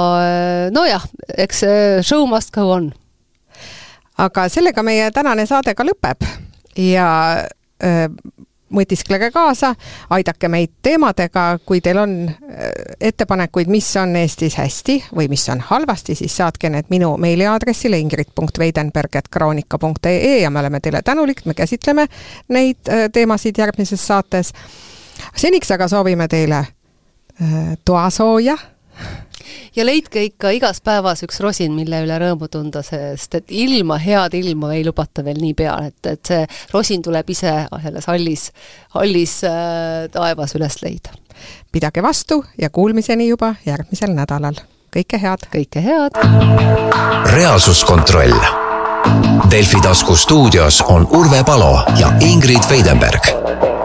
[0.73, 1.07] nojah,
[1.37, 1.65] eks
[2.07, 2.91] show must go on.
[4.17, 6.27] aga sellega meie tänane saade ka lõpeb
[6.77, 7.09] ja
[7.83, 8.07] öö,
[8.71, 9.75] mõtisklege kaasa,
[10.09, 12.35] aidake meid teemadega, kui teil on äh,
[13.11, 20.41] ettepanekuid, mis on Eestis hästi või mis on halvasti, siis saatke need minu meiliaadressile ingrid.veidenberg.kroonika.ee
[20.41, 22.07] ja me oleme teile tänulik, me käsitleme
[22.49, 24.53] neid äh, teemasid järgmises saates.
[25.35, 26.67] seniks aga soovime teile äh,
[27.85, 28.57] toasooja
[29.75, 34.35] ja leidke ikka igas päevas üks rosin, mille üle rõõmu tunda, sest et ilma, head
[34.37, 38.49] ilma ei lubata veel niipea, et, et see rosin tuleb ise selles hallis,
[38.97, 41.15] hallis äh, taevas üles leida.
[41.71, 44.59] pidage vastu ja kuulmiseni juba järgmisel nädalal.
[44.95, 45.47] kõike head!
[45.53, 46.19] kõike head!
[47.35, 48.35] reaalsuskontroll
[49.51, 53.80] Delfi tasku stuudios on Urve Palo ja Ingrid Veidenberg